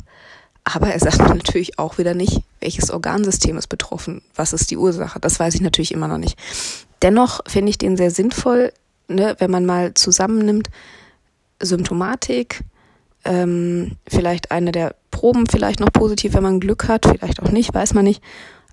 [0.65, 5.21] Aber er sagt natürlich auch wieder nicht, welches Organsystem ist betroffen, was ist die Ursache.
[5.21, 6.39] Das weiß ich natürlich immer noch nicht.
[7.03, 8.73] Dennoch finde ich den sehr sinnvoll,
[9.09, 10.71] ne, wenn man mal zusammennimmt,
[11.61, 12.63] Symptomatik,
[13.25, 17.73] ähm, vielleicht eine der Proben vielleicht noch positiv, wenn man Glück hat, vielleicht auch nicht,
[17.75, 18.23] weiß man nicht,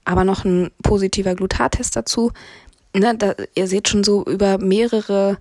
[0.06, 2.32] aber noch ein positiver Glutattest dazu.
[2.96, 5.38] Ne, da, ihr seht schon so, über mehrere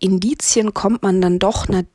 [0.00, 1.86] Indizien kommt man dann doch hm,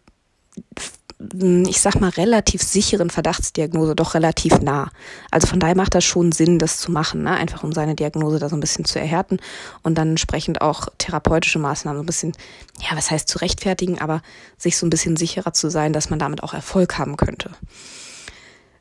[1.67, 4.89] ich sag mal, relativ sicheren Verdachtsdiagnose doch relativ nah.
[5.29, 7.31] Also von daher macht das schon Sinn, das zu machen, ne?
[7.31, 9.37] einfach um seine Diagnose da so ein bisschen zu erhärten
[9.83, 12.33] und dann entsprechend auch therapeutische Maßnahmen so ein bisschen,
[12.79, 14.21] ja, was heißt zu rechtfertigen, aber
[14.57, 17.51] sich so ein bisschen sicherer zu sein, dass man damit auch Erfolg haben könnte.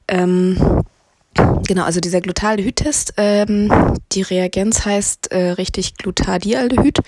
[0.09, 0.85] Ähm,
[1.35, 3.73] Genau, also dieser Glutaldehyd-Test, ähm,
[4.11, 6.99] die Reagenz heißt äh, richtig Glutadialdehyd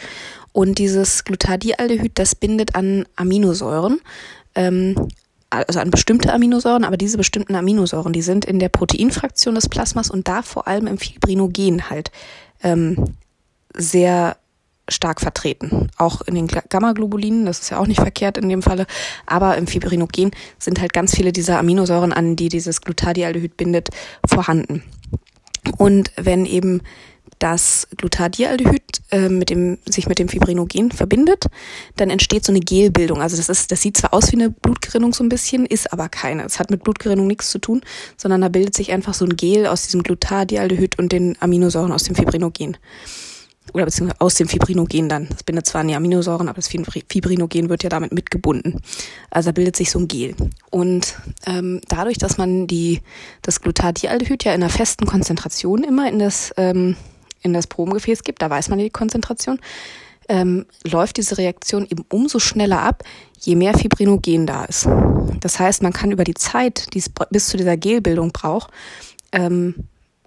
[0.52, 4.00] und dieses Glutadialdehyd, das bindet an Aminosäuren.
[4.54, 5.08] Ähm,
[5.52, 10.10] also an bestimmte Aminosäuren, aber diese bestimmten Aminosäuren, die sind in der Proteinfraktion des Plasmas
[10.10, 12.10] und da vor allem im Fibrinogen halt
[12.62, 13.14] ähm,
[13.74, 14.36] sehr
[14.88, 15.88] stark vertreten.
[15.96, 18.86] Auch in den Gamma-Globulinen, das ist ja auch nicht verkehrt in dem Falle,
[19.26, 23.90] aber im Fibrinogen sind halt ganz viele dieser Aminosäuren, an die dieses Glutadialdehyd bindet,
[24.26, 24.82] vorhanden.
[25.78, 26.80] Und wenn eben
[27.42, 31.46] das Glutadialdehyd äh, mit dem, sich mit dem Fibrinogen verbindet,
[31.96, 33.20] dann entsteht so eine Gelbildung.
[33.20, 36.08] Also das ist, das sieht zwar aus wie eine Blutgerinnung so ein bisschen, ist aber
[36.08, 36.44] keine.
[36.44, 37.80] Es hat mit Blutgerinnung nichts zu tun,
[38.16, 42.04] sondern da bildet sich einfach so ein Gel aus diesem Glutadialdehyd und den Aminosäuren aus
[42.04, 42.76] dem Fibrinogen.
[43.72, 45.28] Oder beziehungsweise aus dem Fibrinogen dann.
[45.28, 48.80] Das bindet zwar an die Aminosäuren, aber das Fibrinogen wird ja damit mitgebunden.
[49.30, 50.36] Also da bildet sich so ein Gel.
[50.70, 53.00] Und ähm, dadurch, dass man die,
[53.40, 56.96] das Glutadialdehyd ja in einer festen Konzentration immer in das ähm,
[57.42, 59.58] in das Probengefäß gibt, da weiß man die Konzentration,
[60.28, 63.02] ähm, läuft diese Reaktion eben umso schneller ab,
[63.40, 64.88] je mehr Fibrinogen da ist.
[65.40, 68.70] Das heißt, man kann über die Zeit, die es bis zu dieser Gelbildung braucht,
[69.32, 69.74] ähm,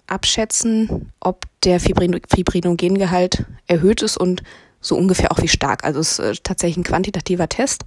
[0.06, 4.42] abschätzen, ob der Fibrin Fibrinogengehalt erhöht ist und
[4.80, 5.84] so ungefähr auch wie stark.
[5.84, 7.84] Also es ist äh, tatsächlich ein quantitativer Test,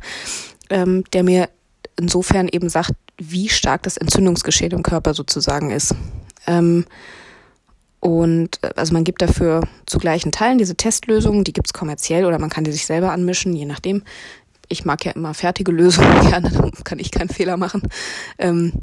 [0.69, 1.49] ähm, der mir
[1.97, 5.95] insofern eben sagt, wie stark das Entzündungsgeschehen im Körper sozusagen ist.
[6.47, 6.85] Ähm,
[7.99, 12.39] und äh, also man gibt dafür zu gleichen Teilen diese Testlösungen, die gibt's kommerziell oder
[12.39, 14.03] man kann die sich selber anmischen, je nachdem.
[14.71, 17.81] Ich mag ja immer fertige Lösungen gerne, dann kann ich keinen Fehler machen.
[18.37, 18.73] Ähm,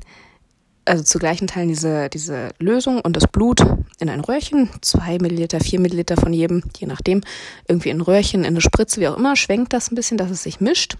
[0.85, 3.61] also zu gleichen Teilen diese, diese Lösung und das Blut
[3.99, 7.23] in ein Röhrchen, zwei Milliliter, vier Milliliter von jedem, je nachdem,
[7.67, 10.31] irgendwie in ein Röhrchen, in eine Spritze, wie auch immer, schwenkt das ein bisschen, dass
[10.31, 10.97] es sich mischt.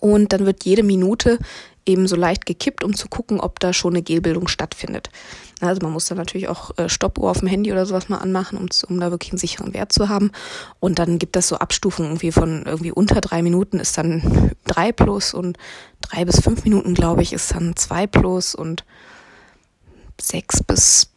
[0.00, 1.38] Und dann wird jede Minute
[1.86, 5.10] eben so leicht gekippt, um zu gucken, ob da schon eine Gelbildung stattfindet.
[5.60, 8.58] Also man muss da natürlich auch äh, Stoppuhr auf dem Handy oder sowas mal anmachen,
[8.58, 10.30] um, um da wirklich einen sicheren Wert zu haben.
[10.78, 14.92] Und dann gibt das so Abstufungen irgendwie von irgendwie unter drei Minuten ist dann drei
[14.92, 15.58] plus und
[16.00, 18.84] drei bis fünf Minuten, glaube ich, ist dann zwei plus und
[20.20, 21.10] sechs bis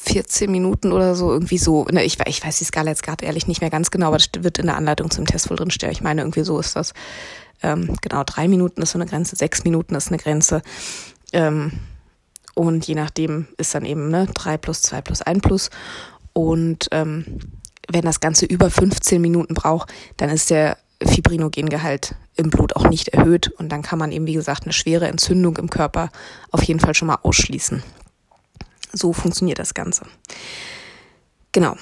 [0.00, 1.84] 14 Minuten oder so, irgendwie so.
[1.90, 4.28] Ne, ich, ich weiß die Skala jetzt gerade ehrlich nicht mehr ganz genau, aber das
[4.38, 5.92] wird in der Anleitung zum Test wohl drinstehen.
[5.92, 6.94] Ich meine, irgendwie so ist das.
[7.62, 10.62] Ähm, genau, drei Minuten ist so eine Grenze, sechs Minuten ist eine Grenze.
[11.32, 11.72] Ähm,
[12.54, 15.70] und je nachdem ist dann eben ne, drei plus zwei plus ein plus.
[16.32, 17.24] Und ähm,
[17.88, 23.08] wenn das Ganze über 15 Minuten braucht, dann ist der Fibrinogengehalt im Blut auch nicht
[23.08, 23.48] erhöht.
[23.58, 26.10] Und dann kann man eben, wie gesagt, eine schwere Entzündung im Körper
[26.50, 27.82] auf jeden Fall schon mal ausschließen.
[28.92, 30.04] So funktioniert das Ganze.
[31.52, 31.76] Genau.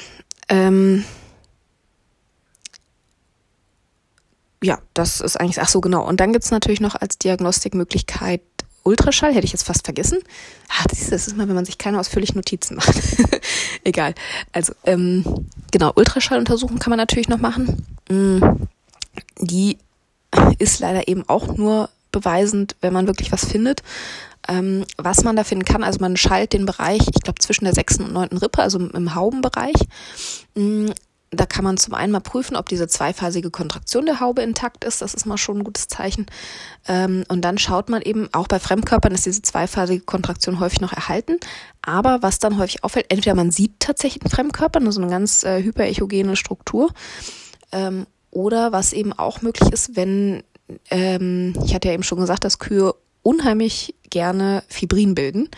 [0.49, 1.05] Ähm,
[4.63, 6.07] ja, das ist eigentlich, ach so, genau.
[6.07, 8.43] Und dann gibt's natürlich noch als Diagnostikmöglichkeit
[8.83, 10.19] Ultraschall, hätte ich jetzt fast vergessen.
[10.69, 12.95] Ah, das ist, mal, wenn man sich keine ausführlichen Notizen macht.
[13.85, 14.15] Egal.
[14.53, 15.25] Also, ähm,
[15.71, 17.87] genau, Ultraschalluntersuchung kann man natürlich noch machen.
[18.09, 18.41] Mm,
[19.39, 19.79] die
[20.59, 23.83] ist leider eben auch nur beweisend, wenn man wirklich was findet.
[24.49, 27.75] Ähm, was man da finden kann, also man schallt den Bereich, ich glaube zwischen der
[27.75, 29.77] sechsten und neunten Rippe, also im Haubenbereich,
[30.55, 30.91] mm,
[31.31, 35.01] da kann man zum einen mal prüfen, ob diese zweiphasige Kontraktion der Haube intakt ist.
[35.01, 36.27] Das ist mal schon ein gutes Zeichen.
[36.89, 40.93] Ähm, und dann schaut man eben, auch bei Fremdkörpern ist diese zweiphasige Kontraktion häufig noch
[40.93, 41.39] erhalten.
[41.83, 45.45] Aber was dann häufig auffällt, entweder man sieht tatsächlich einen Fremdkörper, nur so eine ganz
[45.45, 46.91] äh, hyperechogene Struktur.
[47.71, 50.43] Ähm, oder was eben auch möglich ist, wenn,
[50.91, 55.49] ähm, ich hatte ja eben schon gesagt, dass Kühe unheimlich gerne Fibrin bilden.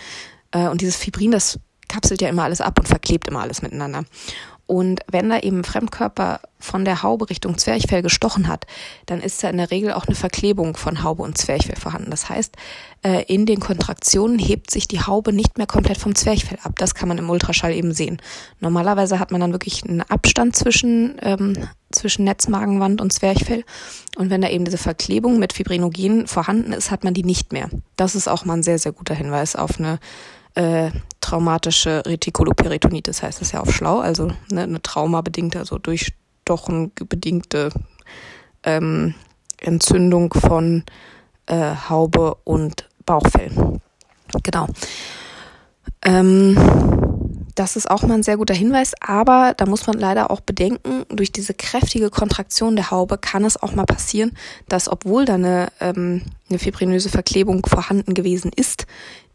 [0.50, 1.58] Äh, und dieses Fibrin, das
[1.88, 4.04] kapselt ja immer alles ab und verklebt immer alles miteinander.
[4.66, 8.66] Und wenn da eben Fremdkörper von der Haube Richtung Zwerchfell gestochen hat,
[9.06, 12.10] dann ist da in der Regel auch eine Verklebung von Haube und Zwerchfell vorhanden.
[12.10, 12.56] Das heißt,
[13.02, 16.74] äh, in den Kontraktionen hebt sich die Haube nicht mehr komplett vom Zwerchfell ab.
[16.78, 18.22] Das kann man im Ultraschall eben sehen.
[18.60, 23.64] Normalerweise hat man dann wirklich einen Abstand zwischen, ähm, zwischen Netzmagenwand und Zwerchfell.
[24.16, 27.68] Und wenn da eben diese Verklebung mit Fibrinogen vorhanden ist, hat man die nicht mehr.
[27.96, 29.98] Das ist auch mal ein sehr, sehr guter Hinweis auf eine
[30.54, 37.70] äh, traumatische Retikuloperitonitis heißt es ja auf schlau, also ne, eine traumabedingte, also durchstochen bedingte
[38.64, 39.14] ähm,
[39.58, 40.84] Entzündung von
[41.46, 43.50] äh, Haube und Bauchfell.
[44.42, 44.66] Genau.
[46.04, 46.56] Ähm,
[47.54, 51.04] das ist auch mal ein sehr guter Hinweis, aber da muss man leider auch bedenken,
[51.08, 54.32] durch diese kräftige Kontraktion der Haube kann es auch mal passieren,
[54.68, 58.86] dass obwohl da eine, ähm, eine fibrinöse Verklebung vorhanden gewesen ist,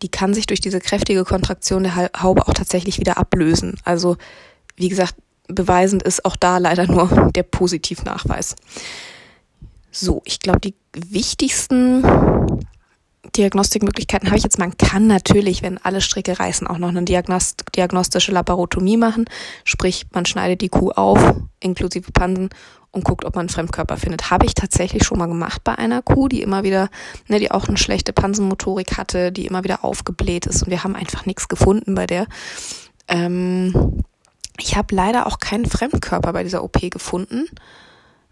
[0.02, 3.76] die kann sich durch diese kräftige Kontraktion der Haube auch tatsächlich wieder ablösen.
[3.84, 4.18] Also
[4.76, 5.16] wie gesagt,
[5.48, 8.56] beweisend ist auch da leider nur der Positivnachweis.
[9.92, 12.04] So, ich glaube, die wichtigsten
[13.36, 14.60] Diagnostikmöglichkeiten habe ich jetzt.
[14.60, 19.26] Man kann natürlich, wenn alle Stricke reißen, auch noch eine Diagnost diagnostische Laparotomie machen.
[19.64, 22.50] Sprich, man schneidet die Kuh auf, inklusive Pansen,
[22.92, 24.32] und guckt, ob man einen Fremdkörper findet.
[24.32, 26.90] Habe ich tatsächlich schon mal gemacht bei einer Kuh, die immer wieder,
[27.28, 30.64] ne, die auch eine schlechte Pansenmotorik hatte, die immer wieder aufgebläht ist.
[30.64, 32.28] Und wir haben einfach nichts gefunden bei der.
[33.08, 34.04] Ähm,
[34.58, 37.48] ich habe leider auch keinen Fremdkörper bei dieser OP gefunden.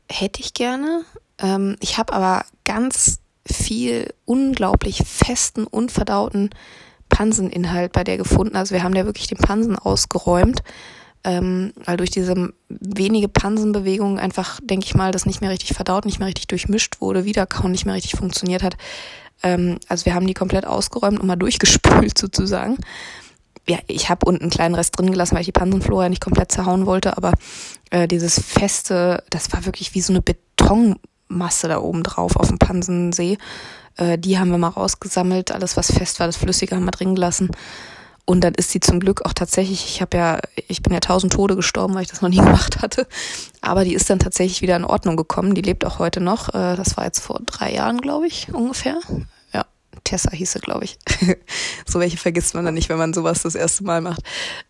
[0.09, 1.03] Hätte ich gerne.
[1.37, 6.49] Ähm, ich habe aber ganz viel unglaublich festen, unverdauten
[7.09, 8.55] Panseninhalt bei der gefunden.
[8.55, 10.63] Also wir haben ja wirklich den Pansen ausgeräumt,
[11.23, 16.05] ähm, weil durch diese wenige Pansenbewegung einfach, denke ich mal, das nicht mehr richtig verdaut,
[16.05, 18.77] nicht mehr richtig durchmischt wurde, Wiederkauen nicht mehr richtig funktioniert hat.
[19.43, 22.77] Ähm, also wir haben die komplett ausgeräumt und mal durchgespült sozusagen.
[23.67, 26.51] Ja, ich habe unten einen kleinen Rest drin gelassen, weil ich die Pansenflora nicht komplett
[26.51, 27.33] zerhauen wollte, aber
[27.89, 32.47] äh, dieses feste, das war wirklich wie so eine Beton Masse da oben drauf auf
[32.47, 33.37] dem Pansensee.
[33.97, 35.51] Äh, die haben wir mal rausgesammelt.
[35.51, 37.49] Alles, was fest war, das Flüssige haben wir drin gelassen.
[38.25, 41.31] Und dann ist sie zum Glück auch tatsächlich, ich habe ja, ich bin ja tausend
[41.31, 43.07] Tode gestorben, weil ich das noch nie gemacht hatte.
[43.61, 45.53] Aber die ist dann tatsächlich wieder in Ordnung gekommen.
[45.53, 46.49] Die lebt auch heute noch.
[46.49, 48.99] Äh, das war jetzt vor drei Jahren, glaube ich, ungefähr.
[49.53, 49.65] Ja,
[50.03, 50.97] Tessa hieß sie, glaube ich.
[51.85, 54.21] so welche vergisst man dann nicht, wenn man sowas das erste Mal macht.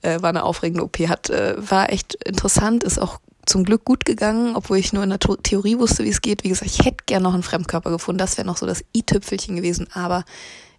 [0.01, 4.05] Äh, war eine aufregende OP, hat, äh, war echt interessant, ist auch zum Glück gut
[4.05, 6.43] gegangen, obwohl ich nur in der Theorie wusste, wie es geht.
[6.43, 8.19] Wie gesagt, ich hätte gern noch einen Fremdkörper gefunden.
[8.19, 9.87] Das wäre noch so das i-Tüpfelchen gewesen.
[9.93, 10.23] Aber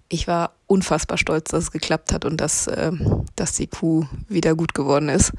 [0.09, 2.93] ich war unfassbar stolz, dass es geklappt hat und dass, äh,
[3.35, 5.33] dass die Kuh wieder gut geworden ist.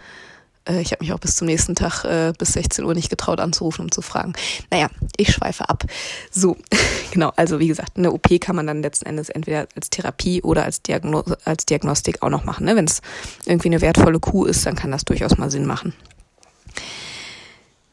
[0.68, 3.40] Äh, ich habe mich auch bis zum nächsten Tag äh, bis 16 Uhr nicht getraut
[3.40, 4.34] anzurufen, um zu fragen.
[4.70, 5.84] Naja, ich schweife ab.
[6.32, 6.58] So,
[7.12, 10.64] genau, also wie gesagt, eine OP kann man dann letzten Endes entweder als Therapie oder
[10.64, 12.66] als, Diagno als Diagnostik auch noch machen.
[12.66, 12.76] Ne?
[12.76, 13.02] Wenn es
[13.46, 15.94] irgendwie eine wertvolle Kuh ist, dann kann das durchaus mal Sinn machen.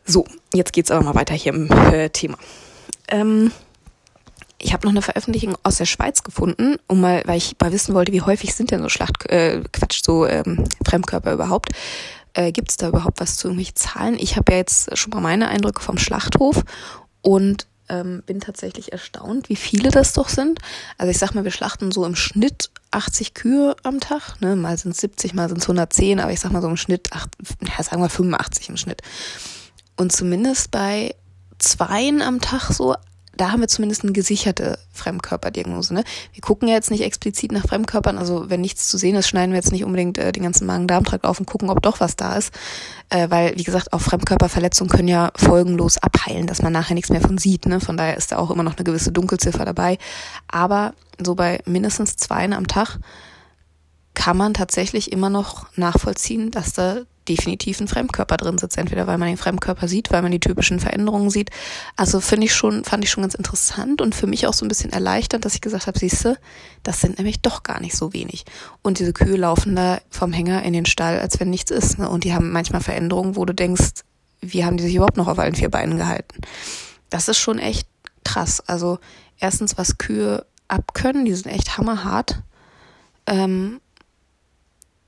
[0.05, 2.37] So, jetzt geht's aber mal weiter hier im äh, Thema.
[3.09, 3.51] Ähm,
[4.59, 7.95] ich habe noch eine Veröffentlichung aus der Schweiz gefunden, um mal, weil ich mal wissen
[7.95, 11.71] wollte, wie häufig sind denn so Schlacht, äh, Quatsch, so ähm, Fremdkörper überhaupt.
[12.35, 14.17] Äh, Gibt es da überhaupt was zu irgendwelchen Zahlen?
[14.19, 16.65] Ich habe ja jetzt schon mal meine Eindrücke vom Schlachthof
[17.23, 20.59] und ähm, bin tatsächlich erstaunt, wie viele das doch sind.
[20.99, 24.41] Also ich sag mal, wir schlachten so im Schnitt 80 Kühe am Tag.
[24.41, 24.57] Ne?
[24.57, 27.13] Mal sind es 70, mal sind es 110, aber ich sag mal so im Schnitt,
[27.13, 29.03] acht, ja, sagen wir 85 im Schnitt.
[29.97, 31.15] Und zumindest bei
[31.59, 32.95] zweien am Tag so
[33.37, 35.95] da haben wir zumindest eine gesicherte Fremdkörperdiagnose.
[35.95, 36.05] Ne?
[36.33, 39.53] Wir gucken ja jetzt nicht explizit nach Fremdkörpern, also wenn nichts zu sehen ist, schneiden
[39.53, 42.37] wir jetzt nicht unbedingt äh, den ganzen Magen-Darm-Trakt auf und gucken, ob doch was da
[42.37, 42.53] ist.
[43.11, 47.21] Äh, weil, wie gesagt, auch Fremdkörperverletzungen können ja folgenlos abheilen, dass man nachher nichts mehr
[47.21, 47.67] von sieht.
[47.67, 47.81] Ne?
[47.81, 49.99] Von daher ist da auch immer noch eine gewisse Dunkelziffer dabei.
[50.49, 52.99] Aber so bei mindestens zwei am Tag
[54.15, 56.99] kann man tatsächlich immer noch nachvollziehen, dass da
[57.29, 58.79] definitiv ein Fremdkörper drin sitzt.
[58.79, 61.51] Entweder weil man den Fremdkörper sieht, weil man die typischen Veränderungen sieht.
[61.97, 64.69] Also finde ich schon, fand ich schon ganz interessant und für mich auch so ein
[64.69, 66.39] bisschen erleichternd, dass ich gesagt habe, siehste,
[66.83, 68.45] das sind nämlich doch gar nicht so wenig.
[68.83, 71.99] Und diese Kühe laufen da vom Hänger in den Stall, als wenn nichts ist.
[71.99, 72.09] Ne?
[72.09, 74.05] Und die haben manchmal Veränderungen, wo du denkst,
[74.41, 76.41] wie haben die sich überhaupt noch auf allen vier Beinen gehalten?
[77.11, 77.89] Das ist schon echt
[78.25, 78.61] krass.
[78.67, 78.99] Also
[79.39, 82.43] erstens, was Kühe abkönnen, die sind echt hammerhart.
[83.27, 83.81] Ähm,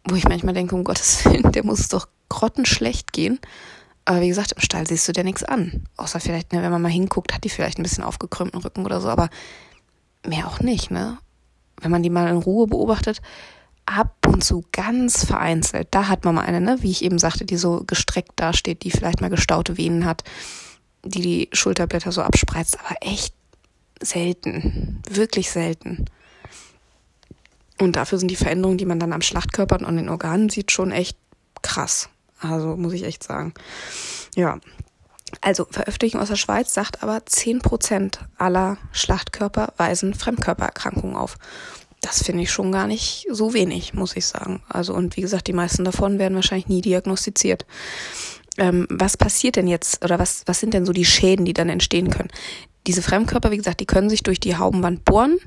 [0.09, 3.39] wo ich manchmal denke, um Gottes Willen, der muss doch grottenschlecht gehen.
[4.05, 5.85] Aber wie gesagt, im Stall siehst du dir nichts an.
[5.97, 9.01] Außer vielleicht, ne, wenn man mal hinguckt, hat die vielleicht ein bisschen aufgekrümmten Rücken oder
[9.01, 9.29] so, aber
[10.25, 11.19] mehr auch nicht, ne?
[11.81, 13.21] Wenn man die mal in Ruhe beobachtet,
[13.85, 17.45] ab und zu ganz vereinzelt, da hat man mal eine, ne, wie ich eben sagte,
[17.45, 20.25] die so gestreckt dasteht, die vielleicht mal gestaute Venen hat,
[21.05, 23.35] die die Schulterblätter so abspreizt, aber echt
[24.01, 26.07] selten, wirklich selten.
[27.79, 30.73] Und dafür sind die Veränderungen, die man dann am Schlachtkörper und an den Organen sieht,
[30.73, 31.19] schon echt
[31.63, 32.09] krass.
[32.41, 33.55] Also muss ich echt sagen.
[34.35, 34.59] Ja.
[35.41, 41.37] Also, Veröffentlichung aus der Schweiz sagt aber, 10% aller Schlachtkörper weisen Fremdkörpererkrankungen auf.
[42.01, 44.63] Das finde ich schon gar nicht so wenig, muss ich sagen.
[44.69, 47.67] Also, und wie gesagt, die meisten davon werden wahrscheinlich nie diagnostiziert.
[48.59, 51.69] Ähm, was passiert denn jetzt oder was, was sind denn so die Schäden, die dann
[51.69, 52.31] entstehen können?
[52.87, 55.39] Diese Fremdkörper, wie gesagt, die können sich durch die Haubenwand bohren.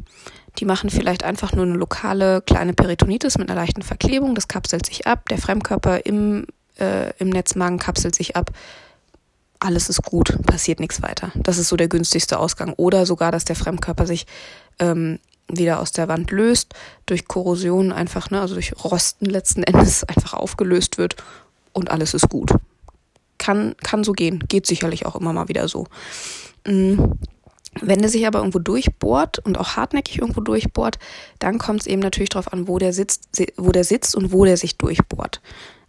[0.59, 4.35] Die machen vielleicht einfach nur eine lokale kleine Peritonitis mit einer leichten Verklebung.
[4.35, 5.29] Das kapselt sich ab.
[5.29, 8.51] Der Fremdkörper im, äh, im Netzmagen kapselt sich ab.
[9.59, 11.31] Alles ist gut, passiert nichts weiter.
[11.35, 12.73] Das ist so der günstigste Ausgang.
[12.75, 14.25] Oder sogar, dass der Fremdkörper sich
[14.79, 16.73] ähm, wieder aus der Wand löst,
[17.05, 21.15] durch Korrosion einfach, ne, also durch Rosten letzten Endes einfach aufgelöst wird
[21.73, 22.51] und alles ist gut.
[23.37, 25.87] Kann, kann so gehen, geht sicherlich auch immer mal wieder so.
[26.67, 27.17] Mhm.
[27.81, 30.99] Wenn der sich aber irgendwo durchbohrt und auch hartnäckig irgendwo durchbohrt,
[31.39, 34.45] dann kommt es eben natürlich darauf an, wo der sitzt, wo der sitzt und wo
[34.45, 35.41] der sich durchbohrt.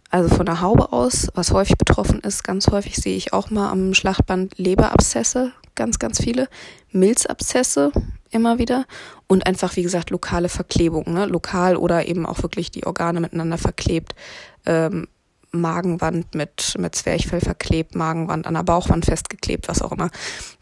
[0.09, 3.71] Also von der Haube aus, was häufig betroffen ist, ganz häufig sehe ich auch mal
[3.71, 6.49] am Schlachtband Leberabszesse, ganz, ganz viele,
[6.91, 7.93] Milzabszesse
[8.29, 8.85] immer wieder
[9.27, 11.25] und einfach, wie gesagt, lokale Verklebung, ne?
[11.25, 14.13] lokal oder eben auch wirklich die Organe miteinander verklebt,
[14.65, 15.07] ähm,
[15.51, 20.09] Magenwand mit, mit Zwerchfell verklebt, Magenwand an der Bauchwand festgeklebt, was auch immer.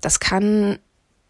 [0.02, 0.80] Das kann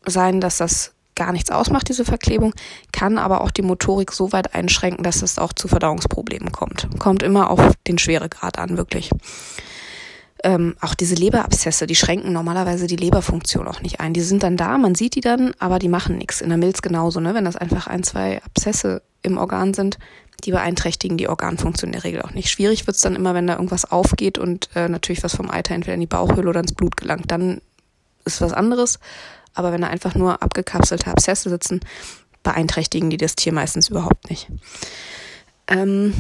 [0.05, 2.53] sein, dass das gar nichts ausmacht, diese Verklebung,
[2.91, 6.87] kann aber auch die Motorik so weit einschränken, dass es auch zu Verdauungsproblemen kommt.
[6.97, 9.11] Kommt immer auf den Schweregrad an, wirklich.
[10.41, 14.13] Ähm, auch diese Leberabszesse, die schränken normalerweise die Leberfunktion auch nicht ein.
[14.13, 16.39] Die sind dann da, man sieht die dann, aber die machen nichts.
[16.39, 17.33] In der Milz genauso, ne?
[17.33, 19.99] Wenn das einfach ein, zwei Abszesse im Organ sind,
[20.45, 22.49] die beeinträchtigen die Organfunktion in der Regel auch nicht.
[22.49, 25.95] Schwierig wird's dann immer, wenn da irgendwas aufgeht und äh, natürlich was vom Eiter entweder
[25.95, 27.29] in die Bauchhöhle oder ins Blut gelangt.
[27.29, 27.59] Dann
[28.23, 28.99] ist was anderes.
[29.53, 31.81] Aber wenn da einfach nur abgekapselte Abszesse sitzen,
[32.43, 34.47] beeinträchtigen die das Tier meistens überhaupt nicht.
[35.67, 36.13] Ähm,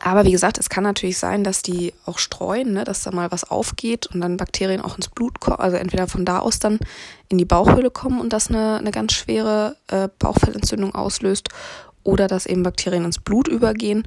[0.00, 3.30] aber wie gesagt, es kann natürlich sein, dass die auch streuen, ne, dass da mal
[3.30, 6.78] was aufgeht und dann Bakterien auch ins Blut kommen, also entweder von da aus dann
[7.28, 11.48] in die Bauchhöhle kommen und das eine, eine ganz schwere äh, Bauchfellentzündung auslöst
[12.02, 14.06] oder dass eben Bakterien ins Blut übergehen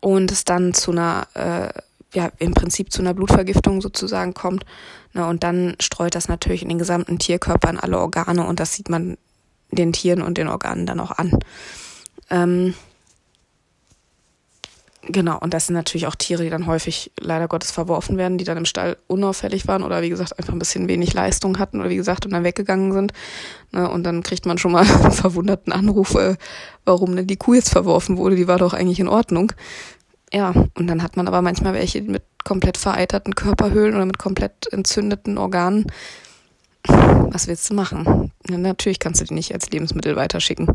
[0.00, 1.68] und es dann zu einer, äh,
[2.14, 4.64] ja, im Prinzip zu einer Blutvergiftung sozusagen kommt.
[5.12, 8.74] Ne, und dann streut das natürlich in den gesamten Tierkörper in alle Organe und das
[8.74, 9.16] sieht man
[9.70, 11.38] den Tieren und den Organen dann auch an.
[12.30, 12.74] Ähm,
[15.08, 18.44] Genau, und das sind natürlich auch Tiere, die dann häufig leider Gottes verworfen werden, die
[18.44, 21.90] dann im Stall unauffällig waren oder wie gesagt einfach ein bisschen wenig Leistung hatten oder
[21.90, 23.12] wie gesagt und dann weggegangen sind.
[23.72, 26.36] Ne, und dann kriegt man schon mal einen verwunderten Anruf, äh,
[26.84, 29.52] warum denn die Kuh jetzt verworfen wurde, die war doch eigentlich in Ordnung.
[30.32, 34.72] Ja, und dann hat man aber manchmal welche mit komplett vereiterten Körperhöhlen oder mit komplett
[34.72, 35.86] entzündeten Organen,
[36.88, 38.32] was willst du machen?
[38.48, 40.72] Ja, natürlich kannst du die nicht als Lebensmittel weiterschicken.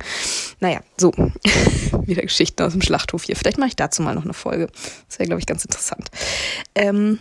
[0.59, 1.11] Naja, so.
[2.05, 3.35] Wieder Geschichten aus dem Schlachthof hier.
[3.35, 4.67] Vielleicht mache ich dazu mal noch eine Folge.
[5.07, 6.09] Das wäre, glaube ich, ganz interessant.
[6.75, 7.19] Ähm,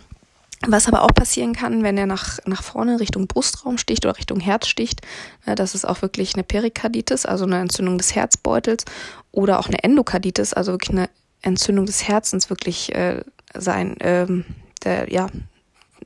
[0.67, 4.39] was aber auch passieren kann, wenn er nach, nach vorne Richtung Brustraum sticht oder Richtung
[4.39, 5.01] Herz sticht,
[5.47, 8.85] ne, das ist auch wirklich eine Perikarditis, also eine Entzündung des Herzbeutels
[9.31, 11.09] oder auch eine Endokarditis, also wirklich eine
[11.41, 13.23] Entzündung des Herzens wirklich äh,
[13.53, 14.45] sein, ähm,
[14.83, 15.27] der, ja,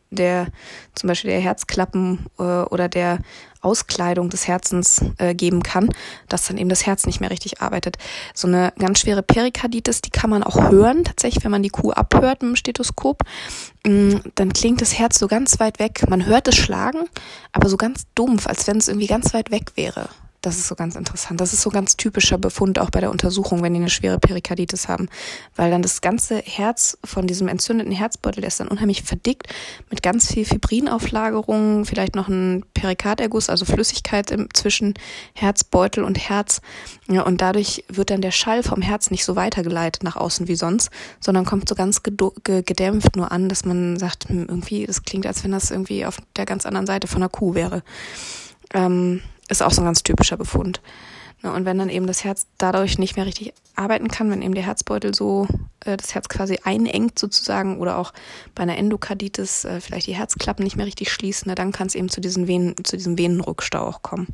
[0.09, 0.47] der
[0.93, 3.19] zum Beispiel der Herzklappen äh, oder der
[3.61, 5.89] Auskleidung des Herzens äh, geben kann,
[6.29, 7.97] dass dann eben das Herz nicht mehr richtig arbeitet.
[8.33, 11.91] So eine ganz schwere Perikarditis, die kann man auch hören, tatsächlich, wenn man die Kuh
[11.91, 13.23] abhört mit dem Stethoskop,
[13.85, 16.07] mh, dann klingt das Herz so ganz weit weg.
[16.09, 17.09] Man hört es schlagen,
[17.51, 20.09] aber so ganz dumpf, als wenn es irgendwie ganz weit weg wäre.
[20.45, 21.41] Das ist so ganz interessant.
[21.41, 24.87] Das ist so ganz typischer Befund auch bei der Untersuchung, wenn die eine schwere Perikarditis
[24.87, 25.09] haben,
[25.55, 29.47] weil dann das ganze Herz von diesem entzündeten Herzbeutel, der ist dann unheimlich verdickt
[29.89, 34.93] mit ganz viel Fibrinauflagerungen, vielleicht noch ein Perikarderguss, also Flüssigkeit im, zwischen
[35.33, 36.61] Herzbeutel und Herz.
[37.07, 40.55] Ja, und dadurch wird dann der Schall vom Herz nicht so weitergeleitet nach außen wie
[40.55, 45.25] sonst, sondern kommt so ganz gedämpft nur an, dass man sagt, hm, irgendwie, das klingt,
[45.25, 47.81] als wenn das irgendwie auf der ganz anderen Seite von der Kuh wäre.
[48.75, 50.81] Ähm, ist auch so ein ganz typischer Befund.
[51.43, 54.55] Ne, und wenn dann eben das Herz dadurch nicht mehr richtig arbeiten kann, wenn eben
[54.55, 55.47] der Herzbeutel so
[55.81, 58.13] äh, das Herz quasi einengt sozusagen oder auch
[58.55, 61.95] bei einer Endokarditis äh, vielleicht die Herzklappen nicht mehr richtig schließen, ne, dann kann es
[61.95, 64.27] eben zu, diesen Venen, zu diesem Venenrückstau auch kommen.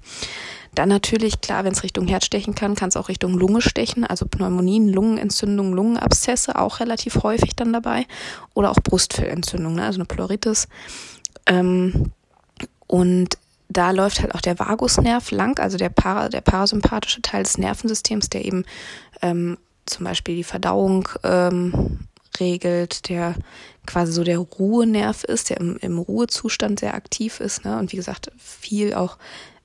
[0.74, 4.06] Dann natürlich, klar, wenn es Richtung Herz stechen kann, kann es auch Richtung Lunge stechen,
[4.06, 8.06] also Pneumonien, Lungenentzündungen, Lungenabszesse auch relativ häufig dann dabei
[8.54, 10.68] oder auch Brustfellentzündung, ne, also eine Pleuritis.
[11.48, 12.12] Ähm,
[12.88, 13.38] und
[13.72, 18.30] da läuft halt auch der Vagusnerv lang, also der, para, der parasympathische Teil des Nervensystems,
[18.30, 18.66] der eben
[19.22, 22.00] ähm, zum Beispiel die Verdauung ähm,
[22.40, 23.36] regelt, der
[23.86, 27.78] quasi so der Ruhenerv ist, der im, im Ruhezustand sehr aktiv ist ne?
[27.78, 29.18] und wie gesagt viel auch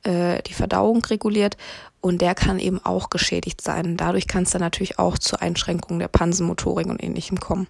[0.05, 1.57] äh, die Verdauung reguliert
[2.01, 3.97] und der kann eben auch geschädigt sein.
[3.97, 7.67] Dadurch kann es dann natürlich auch zur Einschränkung der Pansenmotorik und ähnlichem kommen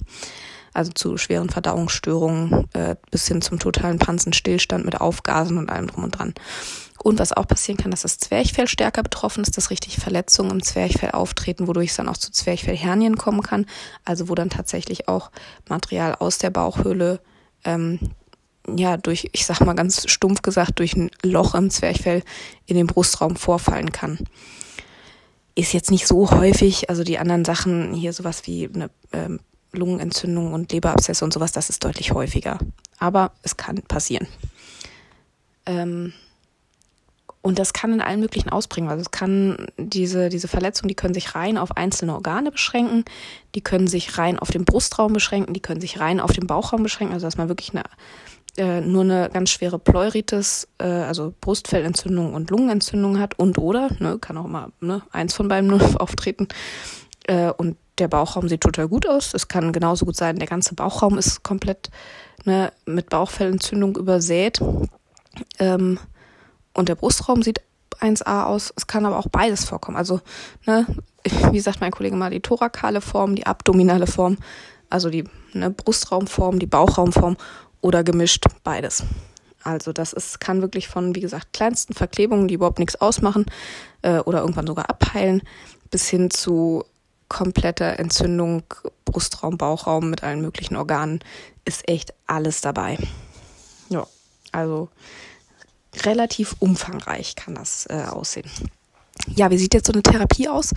[0.76, 6.04] also zu schweren Verdauungsstörungen äh, bis hin zum totalen Pansenstillstand mit Aufgasen und allem drum
[6.04, 6.34] und dran.
[7.02, 10.62] Und was auch passieren kann, dass das Zwerchfell stärker betroffen ist, dass richtig Verletzungen im
[10.62, 13.66] Zwerchfell auftreten, wodurch es dann auch zu Zwerchfellhernien kommen kann.
[14.04, 15.30] Also wo dann tatsächlich auch
[15.68, 17.20] Material aus der Bauchhöhle
[17.64, 18.00] ähm,
[18.74, 22.22] ja, durch, ich sag mal ganz stumpf gesagt, durch ein Loch im Zwerchfell
[22.66, 24.18] in den Brustraum vorfallen kann.
[25.54, 29.38] Ist jetzt nicht so häufig, also die anderen Sachen, hier sowas wie eine ähm,
[29.76, 32.58] Lungenentzündung und Leberabszesse und sowas, das ist deutlich häufiger.
[32.98, 34.26] Aber es kann passieren.
[35.66, 36.12] Ähm,
[37.46, 38.90] und das kann in allen möglichen Ausprägungen.
[38.90, 43.04] Also es kann diese, diese Verletzungen, die können sich rein auf einzelne Organe beschränken,
[43.54, 46.82] die können sich rein auf den Brustraum beschränken, die können sich rein auf den Bauchraum
[46.82, 47.84] beschränken, also dass man wirklich eine,
[48.56, 54.18] äh, nur eine ganz schwere Pleuritis, äh, also Brustfellentzündung und Lungenentzündung hat und oder, ne,
[54.18, 56.48] kann auch immer ne, eins von beiden nur auftreten.
[57.26, 59.34] Äh, und der Bauchraum sieht total gut aus.
[59.34, 61.90] Es kann genauso gut sein, der ganze Bauchraum ist komplett
[62.44, 64.60] ne, mit Bauchfellentzündung übersät.
[65.58, 65.98] Ähm,
[66.74, 67.62] und der Brustraum sieht
[68.00, 68.72] 1A aus.
[68.76, 69.96] Es kann aber auch beides vorkommen.
[69.96, 70.20] Also,
[70.66, 70.86] ne,
[71.50, 74.36] wie sagt mein Kollege mal, die thorakale Form, die abdominale Form,
[74.90, 77.36] also die ne, Brustraumform, die Bauchraumform
[77.80, 79.04] oder gemischt beides.
[79.62, 83.46] Also das ist, kann wirklich von, wie gesagt, kleinsten Verklebungen, die überhaupt nichts ausmachen
[84.02, 85.42] äh, oder irgendwann sogar abheilen,
[85.90, 86.84] bis hin zu
[87.28, 88.62] komplette Entzündung,
[89.04, 91.20] Brustraum, Bauchraum mit allen möglichen Organen,
[91.64, 92.98] ist echt alles dabei.
[93.88, 94.06] Ja,
[94.52, 94.88] also
[96.04, 98.50] relativ umfangreich kann das äh, aussehen.
[99.34, 100.72] Ja, wie sieht jetzt so eine Therapie aus?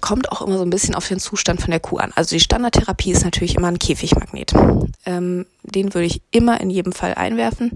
[0.00, 2.12] Kommt auch immer so ein bisschen auf den Zustand von der Kuh an.
[2.14, 4.52] Also die Standardtherapie ist natürlich immer ein Käfigmagnet.
[5.04, 7.72] Ähm, den würde ich immer in jedem Fall einwerfen,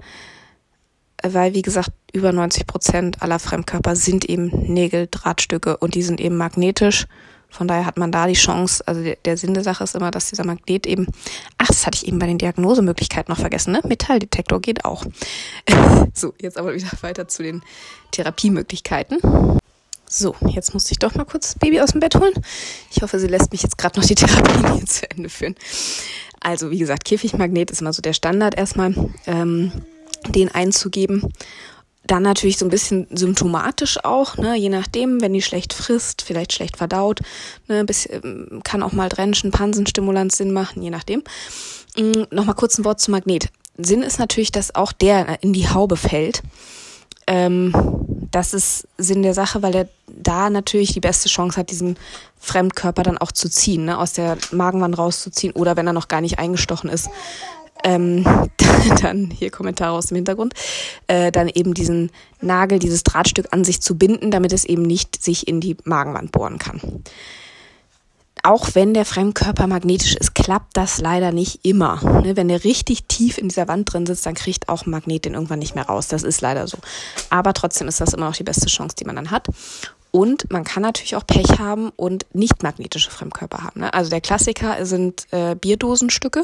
[1.22, 6.20] weil wie gesagt, über 90 Prozent aller Fremdkörper sind eben Nägel, Drahtstücke und die sind
[6.20, 7.06] eben magnetisch
[7.50, 10.10] von daher hat man da die Chance, also der, der Sinn der Sache ist immer,
[10.10, 11.06] dass dieser Magnet eben,
[11.56, 13.80] ach, das hatte ich eben bei den Diagnosemöglichkeiten noch vergessen, ne?
[13.84, 15.04] Metalldetektor geht auch.
[16.14, 17.62] so, jetzt aber wieder weiter zu den
[18.10, 19.18] Therapiemöglichkeiten.
[20.10, 22.32] So, jetzt musste ich doch mal kurz das Baby aus dem Bett holen.
[22.90, 25.54] Ich hoffe, sie lässt mich jetzt gerade noch die Therapie zu Ende führen.
[26.40, 28.94] Also, wie gesagt, Käfigmagnet ist immer so der Standard erstmal,
[29.26, 29.72] ähm,
[30.28, 31.32] den einzugeben
[32.10, 36.52] dann natürlich so ein bisschen symptomatisch auch, ne, je nachdem, wenn die schlecht frisst, vielleicht
[36.52, 37.20] schlecht verdaut,
[37.68, 41.22] ne, bis, ähm, kann auch mal Drenchen, Pansenstimulanz Sinn machen, je nachdem.
[41.96, 43.48] Mhm, Nochmal kurz ein Wort zum Magnet.
[43.76, 46.42] Sinn ist natürlich, dass auch der in die Haube fällt.
[47.26, 47.72] Ähm,
[48.30, 51.96] das ist Sinn der Sache, weil er da natürlich die beste Chance hat, diesen
[52.40, 56.20] Fremdkörper dann auch zu ziehen, ne, aus der Magenwand rauszuziehen oder wenn er noch gar
[56.20, 57.08] nicht eingestochen ist,
[57.84, 58.24] ähm,
[59.02, 60.54] dann hier Kommentare aus dem Hintergrund,
[61.06, 62.10] äh, dann eben diesen
[62.40, 66.32] Nagel, dieses Drahtstück an sich zu binden, damit es eben nicht sich in die Magenwand
[66.32, 66.80] bohren kann.
[68.44, 72.00] Auch wenn der Fremdkörper magnetisch ist, klappt das leider nicht immer.
[72.22, 75.24] Ne, wenn der richtig tief in dieser Wand drin sitzt, dann kriegt auch ein Magnet
[75.24, 76.08] den irgendwann nicht mehr raus.
[76.08, 76.78] Das ist leider so.
[77.30, 79.48] Aber trotzdem ist das immer noch die beste Chance, die man dann hat.
[80.18, 83.82] Und man kann natürlich auch Pech haben und nicht magnetische Fremdkörper haben.
[83.82, 83.94] Ne?
[83.94, 86.42] Also der Klassiker sind äh, Bierdosenstücke.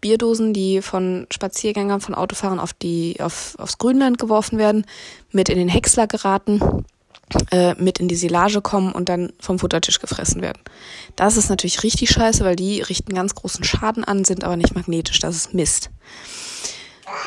[0.00, 4.86] Bierdosen, die von Spaziergängern, von Autofahrern auf die, auf, aufs Grünland geworfen werden,
[5.32, 6.84] mit in den Häcksler geraten,
[7.50, 10.62] äh, mit in die Silage kommen und dann vom Futtertisch gefressen werden.
[11.16, 14.76] Das ist natürlich richtig scheiße, weil die richten ganz großen Schaden an, sind aber nicht
[14.76, 15.18] magnetisch.
[15.18, 15.90] Das ist Mist.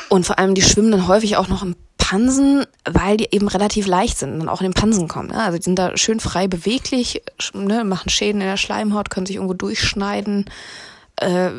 [0.08, 1.76] Und vor allem, die schwimmen dann häufig auch noch im
[2.12, 5.32] Pansen, weil die eben relativ leicht sind und auch in den Pansen kommen.
[5.32, 7.22] Also die sind da schön frei beweglich,
[7.54, 7.84] ne?
[7.84, 10.44] machen Schäden in der Schleimhaut, können sich irgendwo durchschneiden.
[11.16, 11.52] Äh,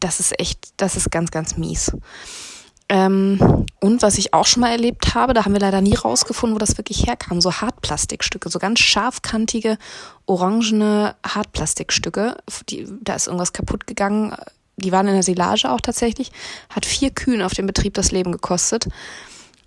[0.00, 1.92] das ist echt, das ist ganz, ganz mies.
[2.88, 6.56] Ähm, und was ich auch schon mal erlebt habe, da haben wir leider nie rausgefunden,
[6.56, 9.78] wo das wirklich herkam, so Hartplastikstücke, so ganz scharfkantige,
[10.26, 12.36] orangene Hartplastikstücke.
[12.68, 14.34] Die, da ist irgendwas kaputt gegangen.
[14.76, 16.32] Die waren in der Silage auch tatsächlich.
[16.68, 18.88] Hat vier Kühen auf dem Betrieb das Leben gekostet.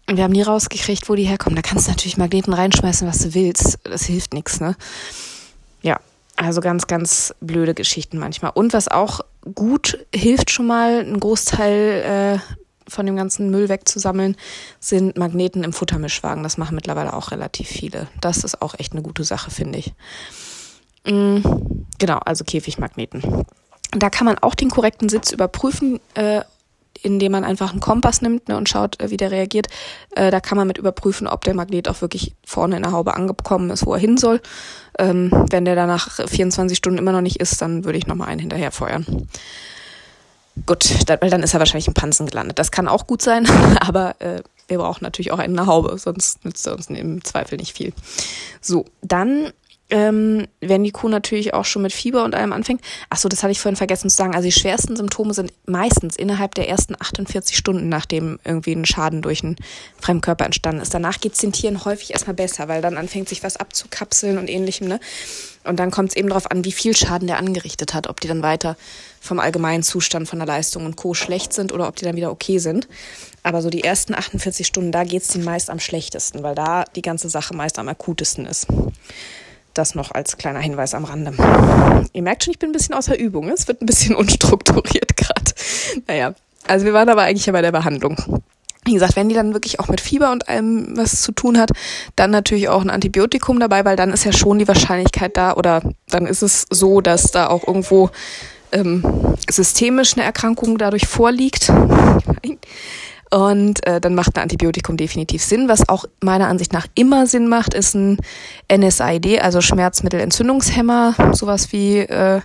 [0.08, 1.56] Und wir haben nie rausgekriegt, wo die herkommen.
[1.56, 3.80] Da kannst du natürlich Magneten reinschmeißen, was du willst.
[3.84, 4.76] Das hilft nichts, ne?
[5.82, 6.00] Ja,
[6.36, 8.52] also ganz, ganz blöde Geschichten manchmal.
[8.54, 9.22] Und was auch
[9.56, 14.36] gut hilft schon mal, einen Großteil äh, von dem ganzen Müll wegzusammeln,
[14.80, 16.44] sind Magneten im Futtermischwagen.
[16.44, 18.08] Das machen mittlerweile auch relativ viele.
[18.20, 19.94] Das ist auch echt eine gute Sache, finde ich.
[21.06, 23.46] Mhm, genau, also Käfigmagneten.
[23.92, 26.42] Da kann man auch den korrekten Sitz überprüfen, äh,
[27.04, 29.68] indem man einfach einen Kompass nimmt ne, und schaut, äh, wie der reagiert.
[30.16, 33.16] Äh, da kann man mit überprüfen, ob der Magnet auch wirklich vorne in der Haube
[33.16, 34.42] angekommen ist, wo er hin soll.
[35.00, 38.40] Ähm, wenn der danach 24 Stunden immer noch nicht ist, dann würde ich nochmal einen
[38.40, 39.28] hinterher feuern.
[40.66, 42.60] Gut, da, weil dann ist er wahrscheinlich im Pansen gelandet.
[42.60, 43.48] Das kann auch gut sein,
[43.80, 47.24] aber äh, wir brauchen natürlich auch einen in der Haube, sonst nützt er uns im
[47.24, 47.94] Zweifel nicht viel.
[48.62, 49.52] So, dann
[49.92, 52.82] ähm, wenn die Kuh natürlich auch schon mit Fieber und allem anfängt.
[53.10, 54.34] Ach so, das hatte ich vorhin vergessen zu sagen.
[54.34, 59.22] Also die schwersten Symptome sind meistens innerhalb der ersten 48 Stunden, nachdem irgendwie ein Schaden
[59.22, 59.58] durch einen
[60.00, 60.94] Fremdkörper entstanden ist.
[60.94, 64.88] Danach geht's den Tieren häufig erstmal besser, weil dann anfängt sich was abzukapseln und ähnlichem.
[64.88, 65.00] Ne?
[65.66, 68.28] Und dann kommt es eben darauf an, wie viel Schaden der angerichtet hat, ob die
[68.28, 68.78] dann weiter
[69.20, 71.14] vom allgemeinen Zustand von der Leistung und Co.
[71.14, 72.88] schlecht sind oder ob die dann wieder okay sind.
[73.44, 77.02] Aber so die ersten 48 Stunden, da geht's denen meist am schlechtesten, weil da die
[77.02, 78.68] ganze Sache meist am akutesten ist.
[79.74, 81.34] Das noch als kleiner Hinweis am Rande.
[82.14, 83.50] Ihr merkt schon, ich bin ein bisschen außer Übung.
[83.50, 85.52] Es wird ein bisschen unstrukturiert gerade.
[86.08, 86.34] Naja,
[86.68, 88.44] also wir waren aber eigentlich ja bei der Behandlung.
[88.84, 91.70] Wie gesagt, wenn die dann wirklich auch mit Fieber und allem was zu tun hat,
[92.16, 95.82] dann natürlich auch ein Antibiotikum dabei, weil dann ist ja schon die Wahrscheinlichkeit da oder
[96.10, 98.10] dann ist es so, dass da auch irgendwo
[98.72, 99.04] ähm,
[99.50, 101.72] systemisch eine Erkrankung dadurch vorliegt.
[103.34, 105.70] Und äh, dann macht ein Antibiotikum definitiv Sinn.
[105.70, 108.18] Was auch meiner Ansicht nach immer Sinn macht, ist ein
[108.72, 112.42] NSAID, also Schmerzmittelentzündungshemmer, sowas wie, äh,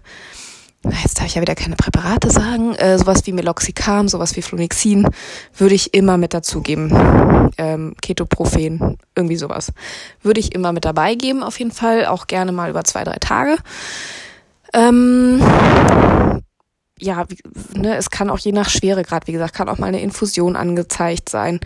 [1.03, 5.09] jetzt darf ich ja wieder keine Präparate sagen, äh, sowas wie Meloxicam, sowas wie Flonixin,
[5.57, 7.51] würde ich immer mit dazugeben.
[7.59, 9.73] Ähm, Ketoprofen, irgendwie sowas.
[10.23, 13.17] Würde ich immer mit dabei geben, auf jeden Fall, auch gerne mal über zwei, drei
[13.19, 13.57] Tage.
[14.73, 15.43] Ähm,
[16.99, 17.39] ja, wie,
[17.79, 21.29] ne, es kann auch je nach Schweregrad, wie gesagt, kann auch mal eine Infusion angezeigt
[21.29, 21.61] sein.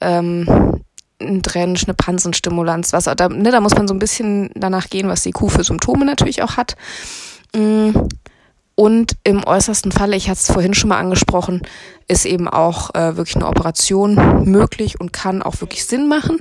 [0.00, 0.82] Ähm,
[1.20, 5.08] ein Drench, eine Pansenstimulanz, was da, ne, da muss man so ein bisschen danach gehen,
[5.08, 6.76] was die Kuh für Symptome natürlich auch hat.
[7.54, 7.90] Mm,
[8.74, 11.62] und im äußersten Falle, ich hatte es vorhin schon mal angesprochen,
[12.08, 16.38] ist eben auch äh, wirklich eine Operation möglich und kann auch wirklich Sinn machen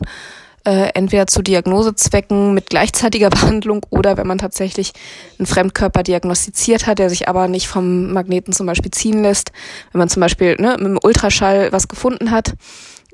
[0.65, 4.93] äh, entweder zu Diagnosezwecken mit gleichzeitiger Behandlung oder wenn man tatsächlich
[5.39, 9.51] einen Fremdkörper diagnostiziert hat, der sich aber nicht vom Magneten zum Beispiel ziehen lässt.
[9.91, 12.53] Wenn man zum Beispiel ne, mit dem Ultraschall was gefunden hat,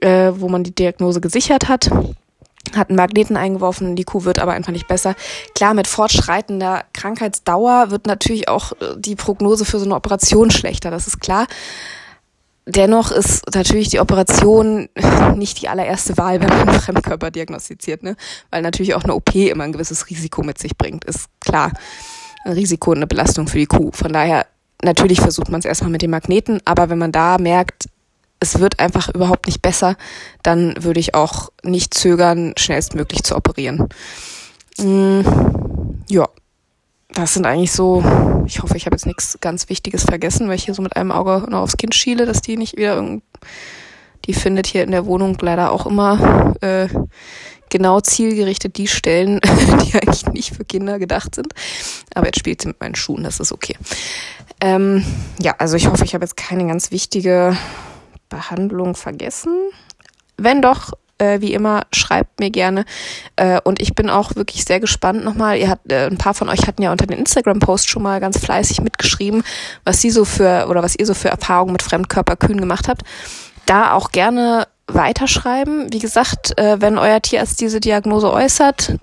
[0.02, 1.90] äh, wo man die Diagnose gesichert hat,
[2.76, 5.16] hat einen Magneten eingeworfen, die Kuh wird aber einfach nicht besser.
[5.56, 10.92] Klar, mit fortschreitender Krankheitsdauer wird natürlich auch äh, die Prognose für so eine Operation schlechter,
[10.92, 11.48] das ist klar.
[12.70, 14.90] Dennoch ist natürlich die Operation
[15.36, 18.18] nicht die allererste Wahl, wenn man einen Fremdkörper diagnostiziert, ne?
[18.52, 21.72] Weil natürlich auch eine OP immer ein gewisses Risiko mit sich bringt, ist klar.
[22.44, 23.92] Ein Risiko und eine Belastung für die Kuh.
[23.94, 24.46] Von daher,
[24.84, 27.86] natürlich versucht man es erstmal mit dem Magneten, aber wenn man da merkt,
[28.42, 29.96] es wird einfach überhaupt nicht besser,
[30.44, 33.88] dann würde ich auch nicht zögern, schnellstmöglich zu operieren.
[34.78, 35.22] Mm,
[36.10, 36.28] ja,
[37.10, 38.04] das sind eigentlich so,
[38.46, 41.12] ich hoffe, ich habe jetzt nichts ganz Wichtiges vergessen, weil ich hier so mit einem
[41.12, 43.24] Auge noch aufs Kind schiele, dass die nicht wieder irgend,
[44.26, 46.88] die findet hier in der Wohnung leider auch immer äh,
[47.70, 51.54] genau zielgerichtet die Stellen, die eigentlich nicht für Kinder gedacht sind.
[52.14, 53.76] Aber jetzt spielt sie mit meinen Schuhen, das ist okay.
[54.60, 55.06] Ähm,
[55.40, 57.58] ja, also ich hoffe, ich habe jetzt keine ganz wichtige
[58.30, 59.54] Behandlung vergessen.
[60.38, 62.86] Wenn doch, äh, wie immer, schreibt mir gerne.
[63.36, 65.58] Äh, und ich bin auch wirklich sehr gespannt nochmal.
[65.58, 68.38] Ihr habt, äh, ein paar von euch hatten ja unter den Instagram-Post schon mal ganz
[68.40, 69.44] fleißig mitgeschrieben,
[69.84, 73.02] was sie so für oder was ihr so für Erfahrungen mit Fremdkörperkühen gemacht habt.
[73.66, 75.92] Da auch gerne weiterschreiben.
[75.92, 78.98] Wie gesagt, äh, wenn euer Tierarzt diese Diagnose äußert,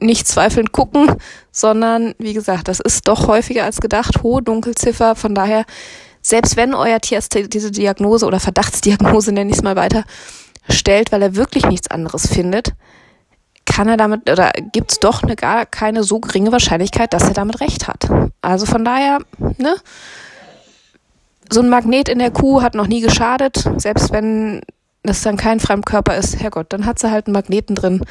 [0.00, 1.14] nicht zweifelnd gucken,
[1.52, 5.14] sondern wie gesagt, das ist doch häufiger als gedacht, hohe Dunkelziffer.
[5.14, 5.64] Von daher,
[6.22, 10.04] selbst wenn euer Tierarzt diese Diagnose oder Verdachtsdiagnose, nenne ich es mal weiter,
[10.68, 12.74] stellt, weil er wirklich nichts anderes findet,
[13.64, 17.34] kann er damit oder gibt es doch eine gar keine so geringe Wahrscheinlichkeit, dass er
[17.34, 18.08] damit recht hat.
[18.42, 19.18] Also von daher,
[19.58, 19.76] ne?
[21.52, 24.60] So ein Magnet in der Kuh hat noch nie geschadet, selbst wenn
[25.02, 28.04] das dann kein Fremdkörper ist, Herrgott, dann hat sie halt einen Magneten drin,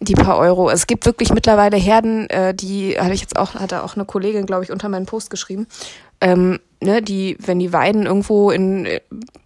[0.00, 0.70] die paar Euro.
[0.70, 4.46] Es gibt wirklich mittlerweile Herden, äh, die hatte ich jetzt auch, hatte auch eine Kollegin,
[4.46, 5.66] glaube ich, unter meinen Post geschrieben,
[6.20, 9.00] ähm, ne, die, wenn die Weiden irgendwo in äh,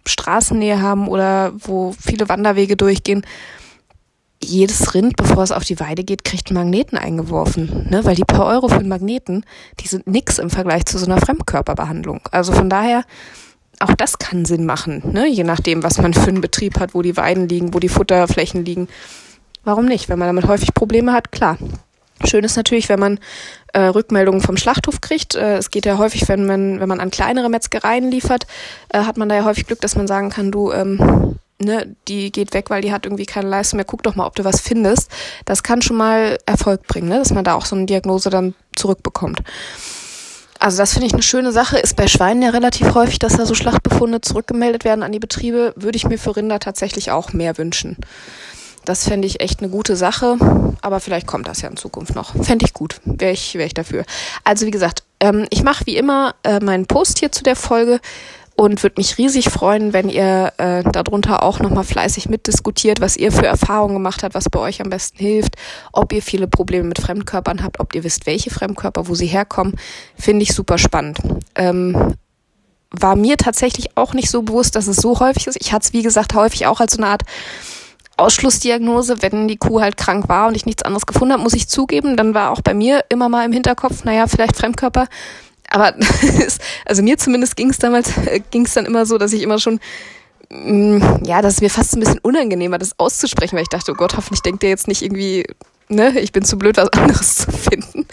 [0.05, 3.23] Straßennähe haben oder wo viele Wanderwege durchgehen,
[4.41, 8.05] jedes Rind, bevor es auf die Weide geht, kriegt einen Magneten eingeworfen, ne?
[8.05, 9.43] weil die paar Euro für einen Magneten,
[9.81, 12.21] die sind nix im Vergleich zu so einer Fremdkörperbehandlung.
[12.31, 13.03] Also von daher,
[13.79, 15.27] auch das kann Sinn machen, ne?
[15.27, 18.63] je nachdem, was man für einen Betrieb hat, wo die Weiden liegen, wo die Futterflächen
[18.63, 18.87] liegen.
[19.65, 20.07] Warum nicht?
[20.07, 21.57] Wenn man damit häufig Probleme hat, klar.
[22.25, 23.19] Schön ist natürlich, wenn man
[23.73, 25.35] äh, Rückmeldungen vom Schlachthof kriegt.
[25.35, 28.47] Äh, es geht ja häufig, wenn man, wenn man an kleinere Metzgereien liefert,
[28.89, 32.31] äh, hat man da ja häufig Glück, dass man sagen kann, du, ähm, ne, die
[32.31, 33.85] geht weg, weil die hat irgendwie keine Leistung mehr.
[33.85, 35.11] Guck doch mal, ob du was findest.
[35.45, 37.19] Das kann schon mal Erfolg bringen, ne?
[37.19, 39.41] dass man da auch so eine Diagnose dann zurückbekommt.
[40.59, 41.77] Also das finde ich eine schöne Sache.
[41.77, 45.73] Ist bei Schweinen ja relativ häufig, dass da so Schlachtbefunde zurückgemeldet werden an die Betriebe.
[45.77, 47.95] Würde ich mir für Rinder tatsächlich auch mehr wünschen.
[48.89, 50.35] Das fände ich echt eine gute Sache,
[50.81, 52.33] aber vielleicht kommt das ja in Zukunft noch.
[52.43, 54.03] Fände ich gut, wäre ich, wär ich dafür.
[54.43, 57.99] Also wie gesagt, ähm, ich mache wie immer äh, meinen Post hier zu der Folge
[58.55, 63.31] und würde mich riesig freuen, wenn ihr äh, darunter auch nochmal fleißig mitdiskutiert, was ihr
[63.31, 65.53] für Erfahrungen gemacht habt, was bei euch am besten hilft,
[65.93, 69.75] ob ihr viele Probleme mit Fremdkörpern habt, ob ihr wisst, welche Fremdkörper, wo sie herkommen,
[70.17, 71.19] finde ich super spannend.
[71.53, 72.15] Ähm,
[72.89, 75.57] war mir tatsächlich auch nicht so bewusst, dass es so häufig ist.
[75.61, 77.21] Ich hatte es, wie gesagt, häufig auch als so eine Art
[78.19, 81.67] Ausschlussdiagnose, wenn die Kuh halt krank war und ich nichts anderes gefunden habe, muss ich
[81.67, 82.17] zugeben.
[82.17, 85.07] Dann war auch bei mir immer mal im Hinterkopf, naja, vielleicht Fremdkörper.
[85.69, 85.93] Aber
[86.85, 88.11] also mir zumindest ging es damals,
[88.51, 89.79] ging es dann immer so, dass ich immer schon,
[90.49, 93.91] mm, ja, dass es mir fast ein bisschen unangenehm war, das auszusprechen, weil ich dachte,
[93.91, 95.45] oh Gott, hoffentlich denkt der jetzt nicht irgendwie,
[95.87, 98.05] ne, ich bin zu blöd, was anderes zu finden.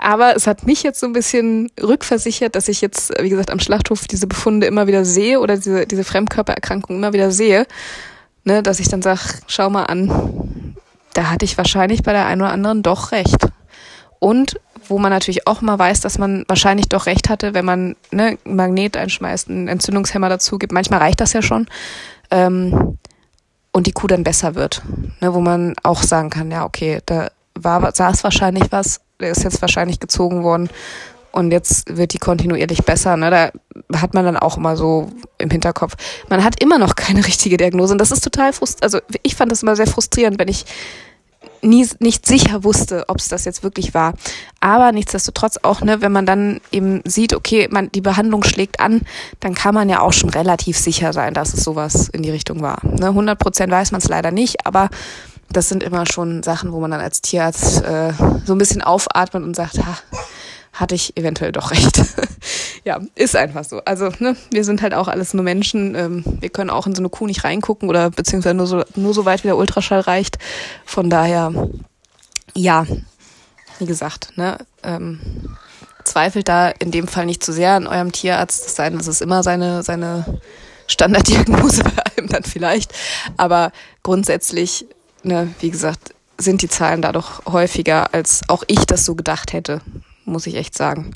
[0.00, 3.58] Aber es hat mich jetzt so ein bisschen rückversichert, dass ich jetzt, wie gesagt, am
[3.58, 7.66] Schlachthof diese Befunde immer wieder sehe oder diese, diese Fremdkörpererkrankung immer wieder sehe
[8.44, 10.74] ne, dass ich dann sage, schau mal an,
[11.14, 13.48] da hatte ich wahrscheinlich bei der einen oder anderen doch recht.
[14.18, 17.96] Und wo man natürlich auch mal weiß, dass man wahrscheinlich doch recht hatte, wenn man
[18.10, 20.72] ne, ein Magnet einschmeißt, einen Entzündungshemmer dazu gibt.
[20.72, 21.66] Manchmal reicht das ja schon.
[22.30, 22.98] Ähm,
[23.72, 24.82] und die Kuh dann besser wird.
[25.20, 29.44] Ne, wo man auch sagen kann, ja, okay, da war, saß wahrscheinlich was, der ist
[29.44, 30.70] jetzt wahrscheinlich gezogen worden
[31.32, 33.16] und jetzt wird die kontinuierlich besser.
[33.16, 33.30] Ne?
[33.30, 35.94] Da hat man dann auch immer so im Hinterkopf.
[36.28, 38.82] Man hat immer noch keine richtige Diagnose und das ist total frustrierend.
[38.84, 40.64] Also ich fand das immer sehr frustrierend, wenn ich
[41.62, 44.14] nie nicht sicher wusste, ob es das jetzt wirklich war.
[44.60, 49.02] Aber nichtsdestotrotz auch, ne, wenn man dann eben sieht, okay, man die Behandlung schlägt an,
[49.40, 52.62] dann kann man ja auch schon relativ sicher sein, dass es sowas in die Richtung
[52.62, 52.78] war.
[52.84, 54.88] Ne, 100 Prozent weiß man es leider nicht, aber
[55.50, 58.12] das sind immer schon Sachen, wo man dann als Tierarzt äh,
[58.44, 59.98] so ein bisschen aufatmet und sagt, ha,
[60.78, 62.00] hatte ich eventuell doch recht.
[62.84, 63.80] ja, ist einfach so.
[63.84, 65.94] Also, ne, wir sind halt auch alles nur Menschen.
[65.96, 69.12] Ähm, wir können auch in so eine Kuh nicht reingucken oder beziehungsweise nur so, nur
[69.12, 70.38] so weit, wie der Ultraschall reicht.
[70.86, 71.52] Von daher,
[72.54, 72.86] ja,
[73.80, 75.20] wie gesagt, ne, ähm,
[76.04, 78.66] zweifelt da in dem Fall nicht zu sehr an eurem Tierarzt.
[78.66, 80.40] Es sei denn, es ist immer seine, seine
[80.86, 82.94] Standarddiagnose bei allem dann vielleicht.
[83.36, 83.72] Aber
[84.04, 84.86] grundsätzlich,
[85.24, 89.80] ne, wie gesagt, sind die Zahlen dadurch häufiger, als auch ich das so gedacht hätte
[90.28, 91.14] muss ich echt sagen.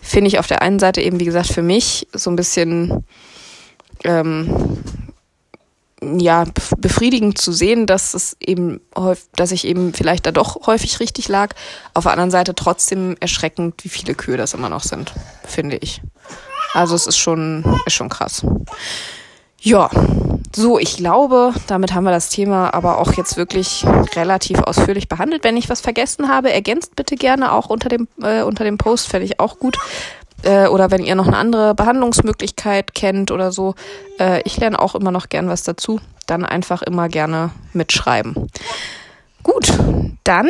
[0.00, 3.04] Finde ich auf der einen Seite eben, wie gesagt, für mich so ein bisschen
[4.04, 4.78] ähm,
[6.02, 6.44] ja,
[6.78, 8.80] befriedigend zu sehen, dass es eben
[9.36, 11.54] dass ich eben vielleicht da doch häufig richtig lag.
[11.94, 15.12] Auf der anderen Seite trotzdem erschreckend, wie viele Kühe das immer noch sind,
[15.46, 16.00] finde ich.
[16.72, 18.46] Also es ist schon, ist schon krass.
[19.60, 19.90] Ja,
[20.54, 23.84] so, ich glaube, damit haben wir das Thema aber auch jetzt wirklich
[24.16, 25.44] relativ ausführlich behandelt.
[25.44, 29.08] Wenn ich was vergessen habe, ergänzt bitte gerne auch unter dem, äh, unter dem Post,
[29.08, 29.78] fände ich auch gut.
[30.42, 33.74] Äh, oder wenn ihr noch eine andere Behandlungsmöglichkeit kennt oder so.
[34.18, 36.00] Äh, ich lerne auch immer noch gern was dazu.
[36.26, 38.48] Dann einfach immer gerne mitschreiben.
[39.42, 39.72] Gut,
[40.24, 40.48] dann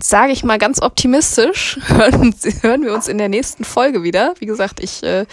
[0.00, 4.34] sage ich mal ganz optimistisch, hören, hören wir uns in der nächsten Folge wieder.
[4.38, 5.26] Wie gesagt, ich äh,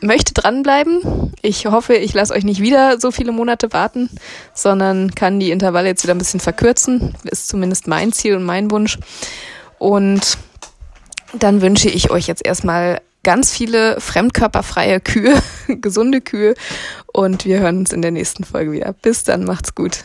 [0.00, 1.32] möchte dranbleiben.
[1.42, 4.10] Ich hoffe, ich lasse euch nicht wieder so viele Monate warten,
[4.54, 7.14] sondern kann die Intervalle jetzt wieder ein bisschen verkürzen.
[7.24, 8.98] Ist zumindest mein Ziel und mein Wunsch.
[9.78, 10.38] Und
[11.38, 15.34] dann wünsche ich euch jetzt erstmal ganz viele fremdkörperfreie Kühe,
[15.68, 16.54] gesunde Kühe
[17.12, 18.92] und wir hören uns in der nächsten Folge wieder.
[18.92, 20.04] Bis dann, macht's gut.